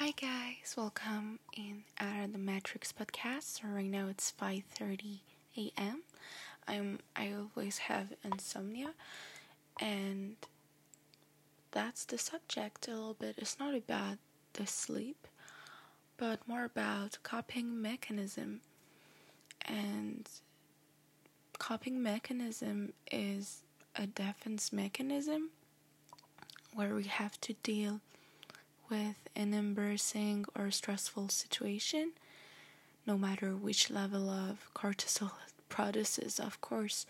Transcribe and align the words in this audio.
Hi 0.00 0.12
guys, 0.12 0.76
welcome 0.78 1.40
in 1.54 1.84
at 1.98 2.32
the 2.32 2.38
Matrix 2.38 2.90
podcast. 2.90 3.60
So 3.60 3.68
right 3.68 3.84
now 3.84 4.08
it's 4.08 4.32
5:30 4.32 5.18
a.m. 5.58 6.04
I'm 6.66 7.00
I 7.14 7.34
always 7.34 7.76
have 7.76 8.14
insomnia 8.24 8.94
and 9.78 10.36
that's 11.72 12.06
the 12.06 12.16
subject 12.16 12.88
a 12.88 12.92
little 12.92 13.12
bit. 13.12 13.34
It's 13.36 13.58
not 13.58 13.74
about 13.74 14.16
the 14.54 14.66
sleep, 14.66 15.28
but 16.16 16.48
more 16.48 16.64
about 16.64 17.18
coping 17.22 17.82
mechanism. 17.82 18.62
And 19.66 20.26
coping 21.58 22.02
mechanism 22.02 22.94
is 23.12 23.60
a 23.94 24.06
defense 24.06 24.72
mechanism 24.72 25.50
where 26.74 26.94
we 26.94 27.04
have 27.04 27.38
to 27.42 27.52
deal 27.62 28.00
with 28.88 29.19
an 29.36 29.54
embarrassing 29.54 30.44
or 30.56 30.70
stressful 30.70 31.28
situation, 31.28 32.12
no 33.06 33.16
matter 33.16 33.56
which 33.56 33.90
level 33.90 34.28
of 34.28 34.68
cortisol 34.74 35.32
produces, 35.68 36.38
of 36.38 36.60
course. 36.60 37.06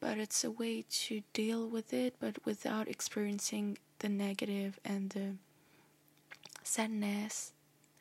But 0.00 0.18
it's 0.18 0.44
a 0.44 0.50
way 0.50 0.84
to 1.06 1.22
deal 1.32 1.66
with 1.66 1.92
it, 1.92 2.14
but 2.20 2.44
without 2.44 2.88
experiencing 2.88 3.78
the 4.00 4.08
negative 4.08 4.78
and 4.84 5.10
the 5.10 5.34
sadness 6.62 7.52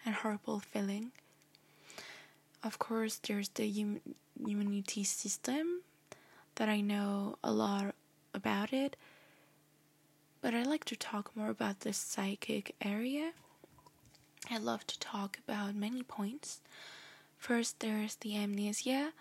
and 0.06 0.16
horrible 0.16 0.60
feeling. 0.60 1.12
Of 2.64 2.80
course, 2.80 3.20
there's 3.24 3.50
the 3.50 3.68
im- 3.70 4.02
immunity 4.40 5.04
system 5.04 5.82
that 6.56 6.70
I 6.70 6.82
know 6.82 7.38
a 7.44 7.52
lot 7.52 7.96
about 8.34 8.74
it 8.74 8.96
but 10.42 10.54
I 10.54 10.64
like 10.64 10.84
to 10.86 10.96
talk 10.98 11.32
more 11.36 11.50
about 11.50 11.80
the 11.82 11.94
psychic 11.94 12.76
area. 12.82 13.32
I 14.52 14.58
love 14.58 14.86
to 14.88 15.00
talk 15.00 15.40
about 15.48 15.76
many 15.76 16.04
points. 16.04 16.62
First, 17.38 17.80
there's 17.80 18.16
the 18.16 18.38
amnesia. 18.38 19.14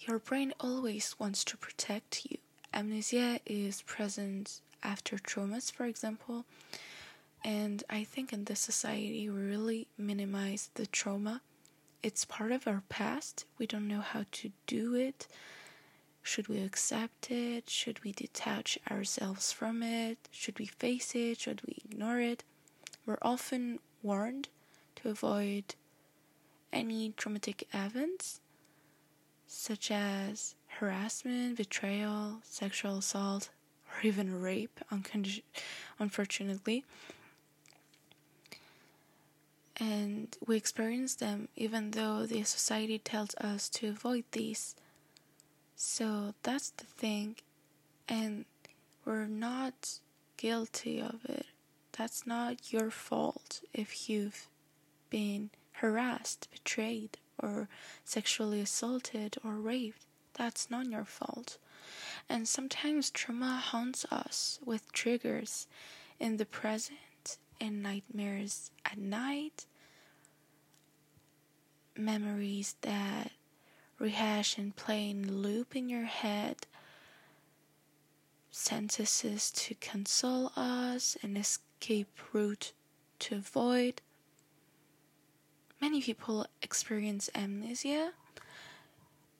Your 0.00 0.18
brain 0.18 0.52
always 0.60 1.14
wants 1.18 1.44
to 1.44 1.56
protect 1.56 2.26
you. 2.30 2.38
Amnesia 2.72 3.40
is 3.46 3.82
present 3.82 4.60
after 4.82 5.16
traumas, 5.16 5.70
for 5.72 5.86
example, 5.86 6.44
and 7.44 7.82
I 7.88 8.04
think 8.04 8.32
in 8.32 8.44
this 8.44 8.60
society 8.60 9.28
we 9.30 9.36
really 9.36 9.86
minimize 9.96 10.70
the 10.74 10.86
trauma. 10.86 11.40
It's 12.02 12.24
part 12.24 12.52
of 12.52 12.66
our 12.66 12.82
past. 12.88 13.46
We 13.58 13.66
don't 13.66 13.88
know 13.88 14.00
how 14.00 14.24
to 14.32 14.50
do 14.66 14.94
it 14.94 15.26
should 16.24 16.48
we 16.48 16.60
accept 16.62 17.30
it? 17.30 17.68
Should 17.68 18.02
we 18.02 18.10
detach 18.10 18.78
ourselves 18.90 19.52
from 19.52 19.82
it? 19.82 20.16
Should 20.32 20.58
we 20.58 20.64
face 20.64 21.14
it? 21.14 21.38
Should 21.38 21.60
we 21.66 21.82
ignore 21.84 22.18
it? 22.18 22.42
We're 23.06 23.18
often 23.20 23.80
warned 24.02 24.48
to 24.96 25.10
avoid 25.10 25.74
any 26.72 27.12
traumatic 27.16 27.68
events, 27.72 28.40
such 29.46 29.90
as 29.90 30.54
harassment, 30.78 31.56
betrayal, 31.56 32.40
sexual 32.42 32.98
assault, 32.98 33.50
or 33.90 34.06
even 34.06 34.40
rape, 34.40 34.80
unfortunately. 35.98 36.84
And 39.76 40.36
we 40.46 40.56
experience 40.56 41.14
them 41.14 41.48
even 41.56 41.90
though 41.90 42.26
the 42.26 42.44
society 42.44 42.98
tells 42.98 43.34
us 43.36 43.68
to 43.70 43.88
avoid 43.88 44.24
these. 44.32 44.76
So 45.76 46.34
that's 46.42 46.70
the 46.70 46.84
thing. 46.84 47.36
And 48.08 48.44
we're 49.04 49.26
not 49.26 49.98
guilty 50.36 51.00
of 51.00 51.24
it. 51.24 51.46
That's 51.96 52.26
not 52.26 52.72
your 52.72 52.90
fault 52.90 53.60
if 53.72 54.10
you've 54.10 54.48
been 55.10 55.50
harassed, 55.74 56.48
betrayed, 56.50 57.18
or 57.38 57.68
sexually 58.04 58.60
assaulted 58.60 59.36
or 59.44 59.54
raped. 59.54 60.04
That's 60.34 60.68
not 60.70 60.86
your 60.86 61.04
fault. 61.04 61.56
And 62.28 62.48
sometimes 62.48 63.10
trauma 63.10 63.62
haunts 63.64 64.04
us 64.10 64.58
with 64.64 64.90
triggers 64.92 65.68
in 66.18 66.36
the 66.36 66.46
present, 66.46 67.38
in 67.60 67.80
nightmares 67.80 68.72
at 68.84 68.98
night, 68.98 69.66
memories 71.96 72.74
that 72.80 73.30
rehash 74.00 74.58
and 74.58 74.74
play 74.74 75.10
in 75.10 75.42
loop 75.42 75.76
in 75.76 75.88
your 75.88 76.06
head 76.06 76.66
sentences 78.50 79.50
to 79.50 79.74
console 79.74 80.52
us, 80.56 81.16
an 81.22 81.36
escape 81.36 81.73
route 82.32 82.72
to 83.20 83.36
avoid. 83.36 84.00
Many 85.80 86.00
people 86.00 86.46
experience 86.62 87.28
amnesia. 87.34 88.12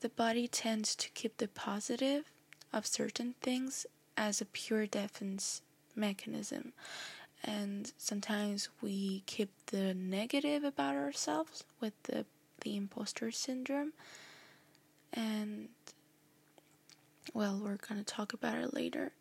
The 0.00 0.08
body 0.10 0.48
tends 0.48 0.94
to 0.96 1.10
keep 1.10 1.38
the 1.38 1.48
positive 1.48 2.24
of 2.72 2.86
certain 2.86 3.34
things 3.40 3.86
as 4.16 4.40
a 4.40 4.44
pure 4.46 4.86
defense 4.86 5.62
mechanism. 5.96 6.72
And 7.42 7.92
sometimes 7.98 8.68
we 8.80 9.22
keep 9.26 9.50
the 9.66 9.94
negative 9.94 10.64
about 10.64 10.96
ourselves 10.96 11.64
with 11.80 11.94
the, 12.04 12.26
the 12.60 12.76
imposter 12.76 13.30
syndrome 13.30 13.92
and 15.12 15.68
well, 17.32 17.58
we're 17.62 17.78
going 17.88 18.02
to 18.02 18.04
talk 18.04 18.32
about 18.32 18.58
it 18.58 18.74
later. 18.74 19.12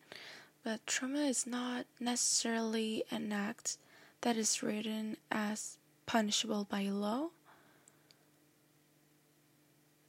But 0.63 0.85
trauma 0.88 1.19
is 1.19 1.46
not 1.46 1.85
necessarily 2.00 3.03
an 3.12 3.31
act 3.31 3.78
that 4.22 4.38
is 4.38 4.63
written 4.63 5.18
as 5.29 5.78
punishable 6.06 6.66
by 6.69 6.84
law. 6.84 7.29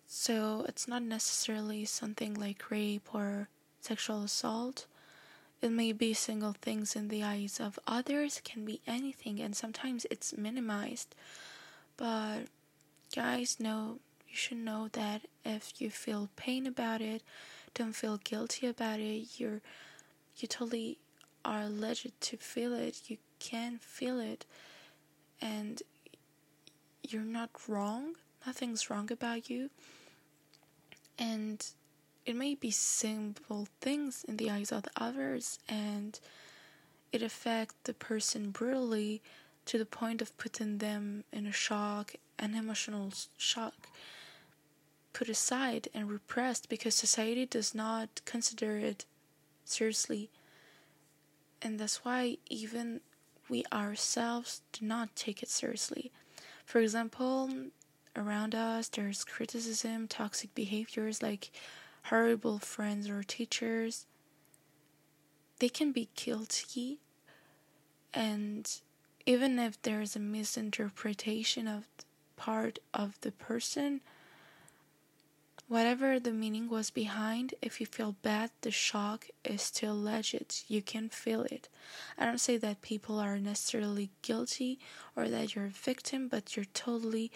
So 0.06 0.64
it's 0.68 0.86
not 0.86 1.02
necessarily 1.02 1.84
something 1.84 2.34
like 2.34 2.70
rape 2.70 3.12
or 3.12 3.48
sexual 3.80 4.22
assault. 4.22 4.86
It 5.60 5.70
may 5.70 5.92
be 5.92 6.14
single 6.14 6.54
things 6.60 6.94
in 6.94 7.08
the 7.08 7.24
eyes 7.24 7.58
of 7.58 7.78
others, 7.86 8.40
can 8.44 8.64
be 8.64 8.80
anything, 8.86 9.40
and 9.40 9.56
sometimes 9.56 10.06
it's 10.10 10.36
minimized. 10.36 11.14
But 11.96 12.44
guys 13.14 13.58
know 13.58 13.98
you 14.28 14.36
should 14.36 14.58
know 14.58 14.88
that 14.92 15.22
if 15.44 15.80
you 15.80 15.90
feel 15.90 16.28
pain 16.36 16.66
about 16.66 17.00
it, 17.00 17.22
don't 17.72 17.94
feel 17.94 18.18
guilty 18.22 18.66
about 18.66 19.00
it. 19.00 19.26
You're 19.38 19.62
you 20.36 20.48
totally 20.48 20.98
are 21.44 21.62
alleged 21.62 22.12
to 22.20 22.36
feel 22.36 22.72
it. 22.72 23.02
You 23.08 23.18
can 23.38 23.78
feel 23.78 24.18
it, 24.18 24.46
and 25.40 25.82
you're 27.02 27.22
not 27.22 27.50
wrong. 27.68 28.16
Nothing's 28.46 28.90
wrong 28.90 29.10
about 29.12 29.48
you. 29.48 29.70
And 31.18 31.64
it 32.26 32.34
may 32.34 32.54
be 32.54 32.70
simple 32.70 33.68
things 33.80 34.24
in 34.26 34.36
the 34.38 34.50
eyes 34.50 34.72
of 34.72 34.82
the 34.82 34.90
others, 34.96 35.58
and 35.68 36.18
it 37.12 37.22
affects 37.22 37.74
the 37.84 37.94
person 37.94 38.50
brutally 38.50 39.22
to 39.66 39.78
the 39.78 39.86
point 39.86 40.20
of 40.20 40.36
putting 40.36 40.78
them 40.78 41.24
in 41.32 41.46
a 41.46 41.52
shock, 41.52 42.14
an 42.38 42.54
emotional 42.54 43.12
shock 43.36 43.74
put 45.12 45.28
aside 45.28 45.88
and 45.94 46.10
repressed 46.10 46.68
because 46.68 46.94
society 46.94 47.46
does 47.46 47.74
not 47.74 48.20
consider 48.24 48.76
it 48.76 49.04
seriously. 49.64 50.30
And 51.62 51.78
that's 51.78 52.04
why 52.04 52.38
even 52.48 53.00
we 53.48 53.64
ourselves 53.72 54.62
do 54.72 54.86
not 54.86 55.14
take 55.16 55.42
it 55.42 55.48
seriously. 55.48 56.10
For 56.64 56.80
example, 56.80 57.50
around 58.16 58.54
us 58.54 58.88
there's 58.88 59.24
criticism, 59.24 60.08
toxic 60.08 60.54
behaviors 60.54 61.22
like 61.22 61.50
horrible 62.04 62.58
friends 62.58 63.08
or 63.08 63.22
teachers. 63.22 64.06
They 65.58 65.68
can 65.68 65.92
be 65.92 66.08
guilty, 66.14 66.98
and 68.12 68.70
even 69.24 69.58
if 69.58 69.80
there's 69.80 70.16
a 70.16 70.20
misinterpretation 70.20 71.68
of 71.68 71.84
part 72.36 72.78
of 72.92 73.18
the 73.20 73.32
person, 73.32 74.00
Whatever 75.66 76.20
the 76.20 76.32
meaning 76.32 76.68
was 76.68 76.90
behind, 76.90 77.54
if 77.62 77.80
you 77.80 77.86
feel 77.86 78.16
bad, 78.20 78.50
the 78.60 78.70
shock 78.70 79.28
is 79.44 79.62
still 79.62 80.00
legit. 80.00 80.62
You 80.68 80.82
can 80.82 81.08
feel 81.08 81.42
it. 81.42 81.68
I 82.18 82.26
don't 82.26 82.38
say 82.40 82.58
that 82.58 82.82
people 82.82 83.18
are 83.18 83.38
necessarily 83.38 84.10
guilty 84.20 84.78
or 85.16 85.28
that 85.30 85.54
you're 85.54 85.64
a 85.64 85.70
victim, 85.70 86.28
but 86.28 86.54
you're 86.54 86.66
totally 86.74 87.32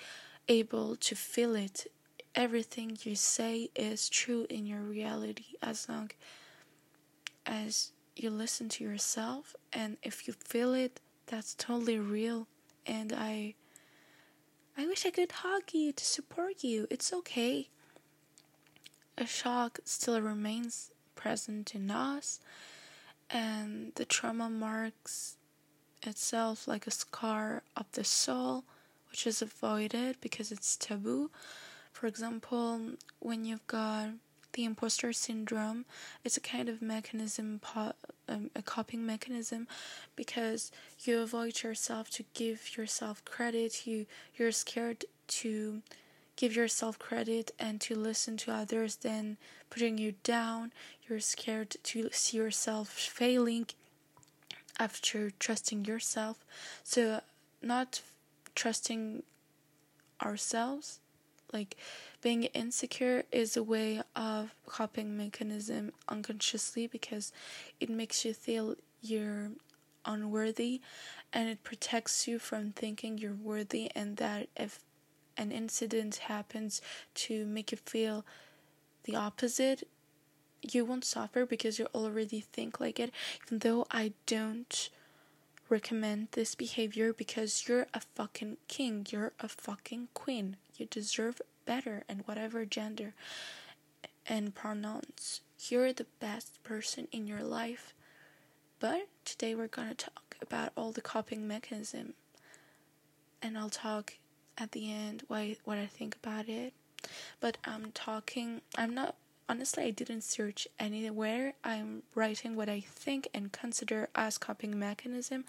able 0.47 0.95
to 0.97 1.15
feel 1.15 1.55
it. 1.55 1.87
Everything 2.35 2.99
you 3.03 3.17
say 3.17 3.71
is 3.75 4.11
true 4.11 4.47
in 4.51 4.67
your 4.67 4.83
reality 4.83 5.55
as 5.63 5.89
long 5.89 6.11
as 7.47 7.93
you 8.15 8.29
listen 8.29 8.69
to 8.69 8.85
yourself 8.85 9.57
and 9.73 9.97
if 10.03 10.29
you 10.29 10.35
feel 10.35 10.75
it, 10.75 11.01
that's 11.27 11.55
totally 11.55 11.99
real. 11.99 12.47
And 12.87 13.13
I 13.13 13.55
I 14.77 14.87
wish 14.87 15.07
I 15.07 15.11
could 15.11 15.33
hug 15.33 15.73
you 15.73 15.93
to 15.93 16.05
support 16.05 16.63
you. 16.63 16.87
It's 16.91 17.13
okay 17.13 17.69
a 19.19 19.27
shock 19.27 19.81
still 19.85 20.21
remains 20.21 20.91
present 21.15 21.75
in 21.75 21.91
us, 21.91 22.41
and 23.29 23.93
the 23.97 24.05
trauma 24.05 24.49
marks 24.49 25.37
itself 26.03 26.69
like 26.69 26.87
a 26.87 26.93
scar 26.93 27.63
of 27.77 27.91
the 27.93 28.05
soul, 28.05 28.65
which 29.11 29.27
is 29.27 29.43
avoided 29.43 30.17
because 30.21 30.53
it's 30.53 30.77
taboo. 30.77 31.31
For 31.93 32.07
example, 32.07 32.81
when 33.19 33.45
you've 33.45 33.67
got 33.67 34.11
the 34.53 34.65
imposter 34.65 35.13
syndrome, 35.13 35.85
it's 36.25 36.37
a 36.37 36.41
kind 36.41 36.69
of 36.69 36.81
mechanism, 36.81 37.61
um, 38.29 38.51
a 38.55 38.63
coping 38.63 39.05
mechanism, 39.05 39.67
because 40.15 40.71
you 41.01 41.21
avoid 41.21 41.63
yourself 41.63 42.09
to 42.11 42.25
give 42.35 42.77
yourself 42.77 43.25
credit. 43.25 43.87
You 43.87 44.07
you're 44.37 44.53
scared 44.53 45.05
to 45.29 45.83
give 46.39 46.55
yourself 46.55 47.01
credit 47.01 47.51
and 47.59 47.81
to 47.81 47.97
listen 47.97 48.37
to 48.37 48.53
others 48.53 48.95
than 48.97 49.37
putting 49.71 49.99
you 49.99 50.15
down. 50.23 50.73
You're 51.09 51.19
scared 51.19 51.75
to 51.83 52.09
see 52.13 52.37
yourself 52.37 52.89
failing 52.91 53.67
after 54.79 55.33
trusting 55.41 55.85
yourself. 55.85 56.45
So, 56.85 57.23
not 57.61 58.03
trusting 58.55 59.25
ourselves, 60.23 61.01
like 61.53 61.77
being 62.23 62.45
insecure, 62.45 63.25
is 63.33 63.57
a 63.57 63.63
way 63.65 64.01
of 64.15 64.55
coping 64.65 65.17
mechanism 65.17 65.91
unconsciously 66.09 66.87
because 66.87 67.33
it 67.81 67.91
makes 67.91 68.25
you 68.25 68.33
feel 68.33 68.77
you're 69.03 69.51
unworthy 70.05 70.81
and 71.33 71.49
it 71.49 71.65
protects 71.65 72.29
you 72.29 72.39
from 72.39 72.71
thinking 72.71 73.19
you're 73.19 73.35
worthy 73.35 73.91
and 73.97 74.19
that 74.19 74.49
if 74.57 74.79
an 75.39 75.53
incident 75.53 76.17
happens 76.17 76.83
to 77.15 77.47
make 77.47 77.73
you 77.73 77.79
feel 77.79 78.27
the 79.05 79.17
opposite, 79.17 79.89
you 80.61 80.85
won't 80.85 81.05
suffer 81.05 81.47
because 81.47 81.79
you 81.79 81.87
already 81.95 82.41
think 82.41 82.81
like 82.81 82.99
it. 82.99 83.13
Even 83.47 83.61
though 83.61 83.87
I 83.91 84.13
don't 84.27 84.91
recommend 85.69 86.29
this 86.33 86.55
behavior 86.55 87.13
because 87.13 87.69
you're 87.69 87.87
a 87.95 88.01
fucking 88.15 88.57
king, 88.67 89.07
you're 89.11 89.33
a 89.41 89.49
fucking 89.49 90.09
queen. 90.15 90.57
You 90.77 90.87
deserve 90.87 91.41
better 91.65 92.05
and 92.09 92.23
whatever 92.27 92.65
gender 92.65 93.15
and 94.27 94.55
pronouns. 94.55 95.41
You're 95.69 95.93
the 95.93 96.07
best 96.21 96.63
person 96.63 97.09
in 97.13 97.27
your 97.27 97.43
life. 97.43 97.95
But 98.81 99.09
today 99.25 99.55
we're 99.55 99.69
gonna 99.69 99.95
talk 99.95 100.37
about 100.41 100.73
all 100.77 100.93
the 100.93 101.01
coping 101.01 101.47
mechanism 101.47 102.15
and 103.43 103.57
I'll 103.57 103.71
talk 103.71 104.15
at 104.59 104.73
the 104.73 104.93
end 104.93 105.23
what 105.29 105.47
what 105.65 105.79
I 105.79 105.87
think 105.87 106.17
about 106.23 106.49
it. 106.49 106.75
But 107.41 107.59
I'm 107.65 107.93
talking. 107.93 108.61
I'm 108.77 108.95
not 108.95 109.15
honestly. 109.49 109.85
I 109.85 109.91
didn't 109.91 110.25
search 110.25 110.69
anywhere. 110.79 111.55
I'm 111.65 112.03
writing 112.15 112.57
what 112.57 112.69
I 112.69 112.81
think 112.81 113.29
and 113.33 113.53
consider 113.53 114.09
as 114.15 114.37
coping 114.39 114.79
mechanism. 114.79 115.45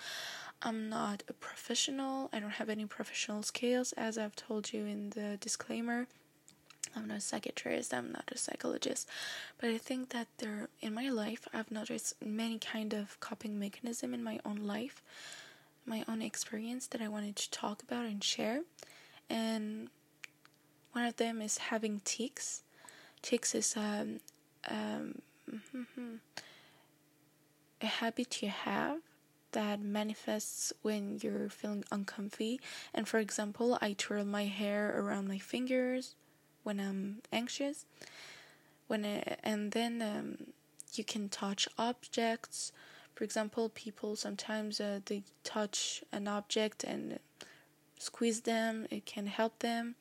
I'm 0.62 0.90
not 0.90 1.24
a 1.28 1.34
professional. 1.34 2.30
I 2.32 2.40
don't 2.40 2.52
have 2.52 2.70
any 2.70 2.86
professional 2.86 3.44
skills, 3.44 3.94
as 3.94 4.18
I've 4.18 4.36
told 4.36 4.74
you 4.74 4.86
in 4.86 5.12
the 5.12 5.38
disclaimer. 5.40 6.08
I'm 6.96 7.08
not 7.08 7.18
a 7.18 7.22
psychiatrist, 7.22 7.94
I'm 7.94 8.12
not 8.12 8.32
a 8.32 8.38
psychologist, 8.38 9.08
but 9.60 9.70
I 9.70 9.78
think 9.78 10.10
that 10.10 10.28
there 10.40 10.70
in 10.82 10.94
my 10.94 11.10
life 11.10 11.48
I've 11.54 11.72
noticed 11.72 12.16
many 12.26 12.58
kind 12.58 12.94
of 12.94 13.20
coping 13.20 13.60
mechanism 13.60 14.14
in 14.14 14.24
my 14.24 14.40
own 14.44 14.58
life, 14.58 15.04
my 15.86 16.04
own 16.08 16.22
experience 16.22 16.88
that 16.88 17.02
I 17.02 17.08
wanted 17.08 17.36
to 17.38 17.52
talk 17.52 17.84
about 17.84 18.06
and 18.06 18.24
share 18.24 18.62
and 19.30 19.90
one 20.94 21.06
of 21.06 21.18
them 21.18 21.42
is 21.42 21.58
having 21.58 22.02
tics. 22.04 22.64
Tics 23.22 23.54
is 23.54 23.76
um, 23.78 24.20
um, 24.70 25.22
a 27.82 27.86
habit 27.86 28.42
you 28.42 28.50
have 28.50 29.00
that 29.52 29.82
manifests 29.82 30.72
when 30.82 31.20
you're 31.22 31.50
feeling 31.50 31.84
uncomfy. 31.92 32.60
And 32.94 33.08
for 33.08 33.20
example, 33.20 33.78
I 33.82 33.94
twirl 33.94 34.26
my 34.26 34.46
hair 34.46 35.00
around 35.00 35.28
my 35.28 35.40
fingers 35.40 36.16
when 36.64 36.80
I'm 36.80 37.22
anxious. 37.32 37.86
When 38.88 39.06
I, 39.06 39.38
and 39.44 39.72
then 39.72 40.02
um, 40.02 40.54
you 40.94 41.04
can 41.04 41.30
touch 41.30 41.68
objects. 41.78 42.72
For 43.16 43.24
example, 43.24 43.70
people 43.70 44.16
sometimes 44.16 44.80
uh, 44.80 45.00
they 45.06 45.24
touch 45.44 46.04
an 46.12 46.28
object 46.28 46.84
and 46.84 47.20
squeeze 48.00 48.42
them, 48.42 48.88
it 48.90 49.06
can 49.06 49.28
help 49.28 49.60
them. 49.60 49.96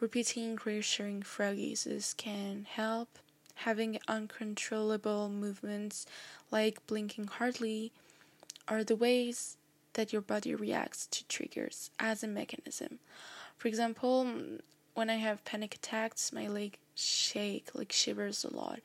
Repeating 0.00 0.58
reassuring 0.64 1.22
phrases 1.22 2.14
can 2.16 2.66
help. 2.68 3.18
Having 3.56 3.98
uncontrollable 4.08 5.28
movements 5.28 6.06
like 6.50 6.84
blinking 6.86 7.26
hardly 7.26 7.92
are 8.66 8.82
the 8.82 8.96
ways 8.96 9.56
that 9.92 10.12
your 10.12 10.22
body 10.22 10.54
reacts 10.54 11.06
to 11.06 11.26
triggers 11.28 11.90
as 11.98 12.24
a 12.24 12.28
mechanism. 12.28 12.98
For 13.58 13.68
example, 13.68 14.26
when 14.94 15.10
I 15.10 15.16
have 15.16 15.44
panic 15.44 15.74
attacks, 15.74 16.32
my 16.32 16.48
leg 16.48 16.78
shake, 16.94 17.70
like 17.74 17.92
shivers 17.92 18.44
a 18.44 18.54
lot. 18.54 18.80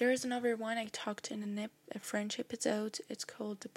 There 0.00 0.10
is 0.10 0.24
another 0.24 0.56
one 0.56 0.78
I 0.78 0.86
talked 0.86 1.30
in 1.30 1.42
a, 1.42 1.46
nip, 1.46 1.72
a 1.94 1.98
French 1.98 2.40
episode. 2.40 3.00
It's 3.10 3.26
called 3.26 3.60
the 3.60 3.68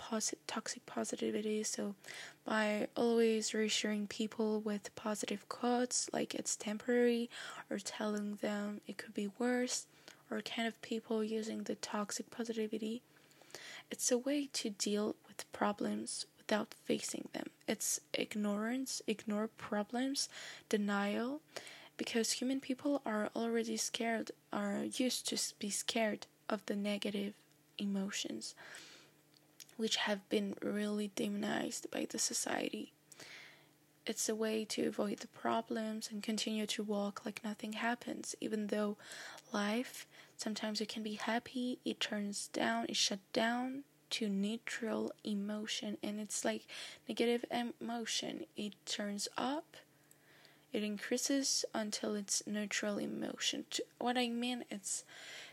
toxic 0.48 0.86
positivity. 0.86 1.64
So, 1.64 1.96
by 2.46 2.88
always 2.96 3.54
reassuring 3.54 4.08
people 4.08 4.62
with 4.62 4.96
positive 4.96 5.50
quotes, 5.50 6.10
like 6.14 6.34
it's 6.34 6.56
temporary, 6.56 7.30
or 7.70 7.78
telling 7.78 8.36
them 8.36 8.80
it 8.88 8.98
could 8.98 9.14
be 9.14 9.32
worse, 9.38 9.86
or 10.32 10.40
kind 10.40 10.66
of 10.66 10.82
people 10.82 11.26
using 11.26 11.64
the 11.64 11.76
toxic 11.76 12.32
positivity, 12.32 13.02
it's 13.92 14.10
a 14.10 14.18
way 14.18 14.48
to 14.54 14.70
deal 14.70 15.18
with 15.28 15.52
problems 15.52 16.26
without 16.38 16.74
facing 16.86 17.28
them. 17.34 17.48
It's 17.68 18.00
ignorance, 18.14 19.02
ignore 19.08 19.50
problems, 19.50 20.30
denial, 20.70 21.42
because 22.04 22.34
human 22.34 22.60
people 22.60 23.02
are 23.06 23.30
already 23.34 23.78
scared, 23.78 24.30
are 24.52 24.84
used 24.84 25.26
to 25.26 25.38
be 25.58 25.70
scared 25.70 26.28
of 26.50 26.66
the 26.66 26.76
negative 26.76 27.34
emotions, 27.78 28.56
which 29.78 29.96
have 29.96 30.28
been 30.28 30.54
really 30.62 31.12
demonized 31.16 31.90
by 31.92 32.06
the 32.10 32.20
society. 32.20 32.92
It's 34.06 34.28
a 34.28 34.36
way 34.36 34.66
to 34.66 34.86
avoid 34.86 35.20
the 35.20 35.28
problems 35.28 36.10
and 36.12 36.22
continue 36.22 36.66
to 36.66 36.84
walk 36.84 37.22
like 37.24 37.42
nothing 37.42 37.72
happens, 37.72 38.36
even 38.42 38.68
though 38.68 38.98
life 39.54 40.06
sometimes 40.36 40.82
it 40.82 40.90
can 40.90 41.04
be 41.04 41.14
happy, 41.14 41.80
it 41.86 42.02
turns 42.02 42.50
down, 42.50 42.86
it 42.90 42.98
shut 42.98 43.20
down 43.32 43.84
to 44.10 44.28
neutral 44.28 45.14
emotion, 45.24 45.98
and 46.04 46.20
it's 46.20 46.44
like 46.44 46.68
negative 47.08 47.46
emotion, 47.50 48.44
it 48.58 48.74
turns 48.86 49.30
up 49.38 49.78
it 50.74 50.84
increases 50.84 51.64
until 51.74 52.16
it's 52.16 52.44
neutral 52.48 52.98
emotion. 52.98 53.66
What 54.00 54.18
I 54.18 54.28
mean 54.30 54.66
it's 54.70 55.06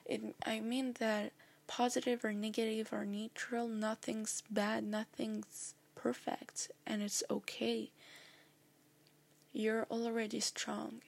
it 0.07 0.35
I 0.45 0.61
mean 0.61 0.95
that 0.99 1.33
positive 1.67 2.25
or 2.25 2.33
negative 2.33 2.93
or 2.93 3.05
neutral, 3.05 3.69
nothing's 3.69 4.43
bad, 4.51 4.83
nothing's 4.83 5.75
perfect, 5.95 6.73
and 6.87 7.03
it's 7.03 7.23
okay. 7.31 7.91
You're 9.53 9.87
already 9.91 10.41
strong. 10.41 11.03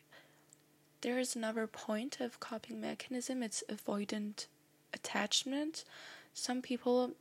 There 1.01 1.19
is 1.19 1.35
another 1.35 1.67
point 1.67 2.21
of 2.21 2.39
coping 2.39 2.81
mechanism, 2.81 3.43
it's 3.43 3.65
avoidant 3.69 4.47
attachment. 4.93 5.85
Some 6.35 6.63
people 6.63 7.13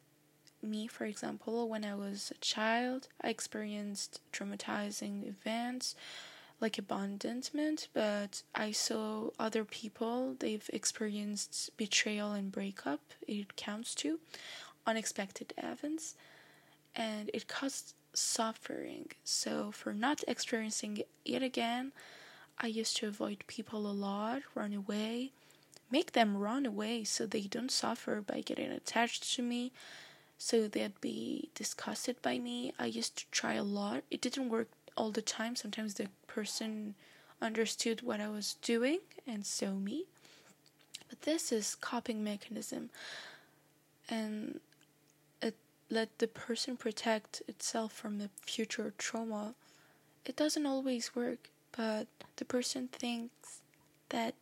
me, 0.61 0.85
for 0.85 1.05
example, 1.05 1.67
when 1.67 1.83
I 1.83 1.95
was 1.95 2.31
a 2.35 2.39
child, 2.39 3.07
I 3.21 3.29
experienced 3.29 4.21
traumatizing 4.31 5.27
events 5.27 5.95
like 6.61 6.77
abandonment, 6.77 7.87
but 7.93 8.43
I 8.53 8.71
saw 8.71 9.31
other 9.39 9.65
people, 9.65 10.35
they've 10.39 10.69
experienced 10.71 11.71
betrayal 11.75 12.33
and 12.33 12.51
breakup, 12.51 13.01
it 13.27 13.55
counts 13.55 13.95
too, 13.95 14.19
unexpected 14.85 15.53
events, 15.57 16.15
and 16.95 17.31
it 17.33 17.47
caused 17.47 17.95
suffering. 18.13 19.07
So, 19.23 19.71
for 19.71 19.93
not 19.93 20.23
experiencing 20.27 21.03
it 21.25 21.41
again, 21.41 21.93
I 22.59 22.67
used 22.67 22.95
to 22.97 23.07
avoid 23.07 23.43
people 23.47 23.89
a 23.89 23.91
lot, 23.91 24.43
run 24.53 24.73
away, 24.73 25.31
make 25.89 26.11
them 26.11 26.37
run 26.37 26.65
away 26.67 27.03
so 27.03 27.25
they 27.25 27.41
don't 27.41 27.71
suffer 27.71 28.21
by 28.21 28.41
getting 28.41 28.71
attached 28.71 29.33
to 29.35 29.41
me, 29.41 29.71
so 30.37 30.67
they'd 30.67 31.01
be 31.01 31.49
disgusted 31.55 32.21
by 32.21 32.37
me. 32.37 32.73
I 32.77 32.85
used 32.85 33.17
to 33.17 33.25
try 33.31 33.53
a 33.53 33.63
lot. 33.63 34.03
It 34.11 34.21
didn't 34.21 34.49
work 34.49 34.69
all 34.97 35.11
the 35.11 35.21
time. 35.21 35.55
Sometimes 35.55 35.95
the 35.95 36.07
person 36.33 36.95
understood 37.41 38.01
what 38.01 38.21
I 38.21 38.29
was 38.29 38.55
doing 38.61 38.99
and 39.27 39.45
so 39.45 39.73
me. 39.73 40.05
But 41.09 41.23
this 41.23 41.51
is 41.51 41.75
coping 41.75 42.23
mechanism 42.23 42.89
and 44.09 44.59
it 45.41 45.55
let 45.89 46.19
the 46.19 46.27
person 46.27 46.77
protect 46.77 47.41
itself 47.47 47.91
from 47.91 48.17
the 48.19 48.29
future 48.45 48.93
trauma. 48.97 49.55
It 50.25 50.35
doesn't 50.35 50.65
always 50.65 51.15
work, 51.15 51.49
but 51.75 52.07
the 52.37 52.45
person 52.45 52.87
thinks 52.87 53.59
that 54.09 54.35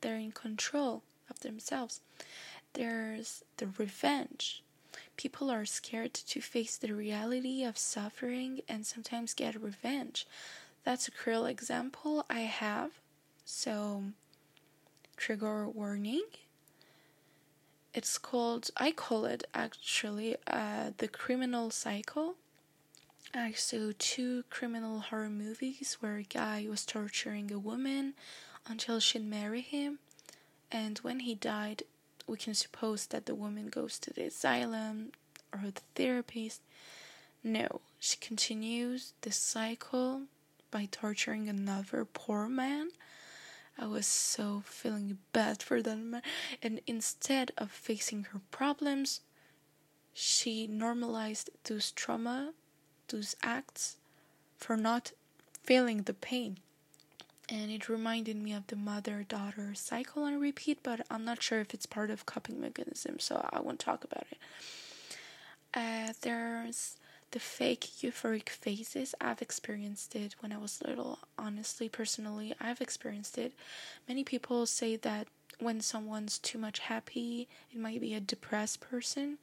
they're 0.00 0.16
in 0.16 0.32
control 0.32 1.02
of 1.28 1.40
themselves. 1.40 2.00
There's 2.74 3.42
the 3.56 3.66
revenge 3.78 4.62
people 5.16 5.50
are 5.50 5.64
scared 5.64 6.14
to 6.14 6.40
face 6.40 6.76
the 6.76 6.94
reality 6.94 7.64
of 7.64 7.78
suffering 7.78 8.60
and 8.68 8.86
sometimes 8.86 9.34
get 9.34 9.60
revenge. 9.60 10.26
That's 10.86 11.08
a 11.08 11.10
cruel 11.10 11.46
example 11.46 12.24
I 12.30 12.42
have. 12.42 12.92
So, 13.44 14.04
trigger 15.16 15.68
warning. 15.68 16.22
It's 17.92 18.18
called, 18.18 18.70
I 18.76 18.92
call 18.92 19.24
it 19.24 19.42
actually, 19.52 20.36
uh, 20.46 20.90
the 20.98 21.08
criminal 21.08 21.72
cycle. 21.72 22.36
I 23.34 23.50
saw 23.50 23.90
two 23.98 24.44
criminal 24.48 25.00
horror 25.00 25.28
movies 25.28 25.96
where 25.98 26.18
a 26.18 26.22
guy 26.22 26.64
was 26.70 26.86
torturing 26.86 27.50
a 27.50 27.58
woman 27.58 28.14
until 28.64 29.00
she'd 29.00 29.26
marry 29.26 29.62
him, 29.62 29.98
and 30.70 30.98
when 30.98 31.18
he 31.18 31.34
died, 31.34 31.82
we 32.28 32.36
can 32.36 32.54
suppose 32.54 33.06
that 33.06 33.26
the 33.26 33.34
woman 33.34 33.70
goes 33.70 33.98
to 33.98 34.12
the 34.12 34.22
asylum 34.22 35.10
or 35.52 35.62
the 35.64 35.80
therapist. 35.96 36.60
No, 37.42 37.80
she 37.98 38.18
continues 38.18 39.14
the 39.22 39.32
cycle 39.32 40.28
by 40.76 40.86
torturing 40.90 41.48
another 41.48 42.04
poor 42.04 42.48
man. 42.48 42.90
I 43.78 43.86
was 43.86 44.06
so 44.06 44.62
feeling 44.66 45.16
bad 45.32 45.62
for 45.62 45.80
that 45.80 45.96
man, 45.96 46.20
and 46.62 46.82
instead 46.86 47.50
of 47.56 47.70
facing 47.70 48.24
her 48.24 48.42
problems, 48.50 49.22
she 50.12 50.66
normalized 50.66 51.48
those 51.64 51.92
trauma, 51.92 52.52
those 53.08 53.34
acts, 53.42 53.96
for 54.58 54.76
not 54.76 55.12
feeling 55.64 56.02
the 56.02 56.12
pain 56.12 56.58
and 57.48 57.70
it 57.70 57.88
reminded 57.88 58.36
me 58.36 58.52
of 58.52 58.66
the 58.66 58.76
mother 58.76 59.24
daughter 59.26 59.72
cycle 59.74 60.24
on 60.24 60.38
repeat, 60.40 60.80
but 60.82 61.06
I'm 61.10 61.24
not 61.24 61.42
sure 61.42 61.60
if 61.60 61.72
it's 61.72 61.86
part 61.86 62.10
of 62.10 62.26
coping 62.26 62.60
mechanism, 62.60 63.18
so 63.20 63.48
I 63.50 63.60
won't 63.60 63.78
talk 63.78 64.04
about 64.04 64.26
it. 64.30 64.38
Uh, 65.72 66.12
there's 66.22 66.96
the 67.30 67.38
fake 67.38 67.88
euphoric 68.00 68.48
phases. 68.48 69.14
I've 69.20 69.42
experienced 69.42 70.14
it 70.14 70.36
when 70.40 70.52
I 70.52 70.58
was 70.58 70.82
little. 70.86 71.18
Honestly, 71.38 71.88
personally, 71.88 72.54
I've 72.60 72.80
experienced 72.80 73.38
it. 73.38 73.52
Many 74.08 74.24
people 74.24 74.66
say 74.66 74.96
that 74.96 75.28
when 75.58 75.80
someone's 75.80 76.38
too 76.38 76.58
much 76.58 76.80
happy, 76.80 77.48
it 77.72 77.78
might 77.78 78.00
be 78.00 78.14
a 78.14 78.20
depressed 78.20 78.80
person. 78.80 79.38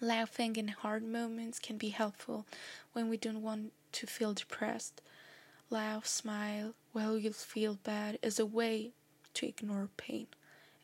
Laughing 0.00 0.56
in 0.56 0.68
hard 0.68 1.02
moments 1.02 1.58
can 1.58 1.78
be 1.78 1.88
helpful 1.88 2.46
when 2.92 3.08
we 3.08 3.16
don't 3.16 3.42
want 3.42 3.72
to 3.92 4.06
feel 4.06 4.34
depressed 4.34 5.00
laugh, 5.70 6.06
smile 6.06 6.74
while 6.92 7.18
you 7.18 7.32
feel 7.32 7.78
bad 7.82 8.18
is 8.22 8.38
a 8.38 8.46
way 8.46 8.90
to 9.34 9.46
ignore 9.46 9.88
pain. 9.96 10.26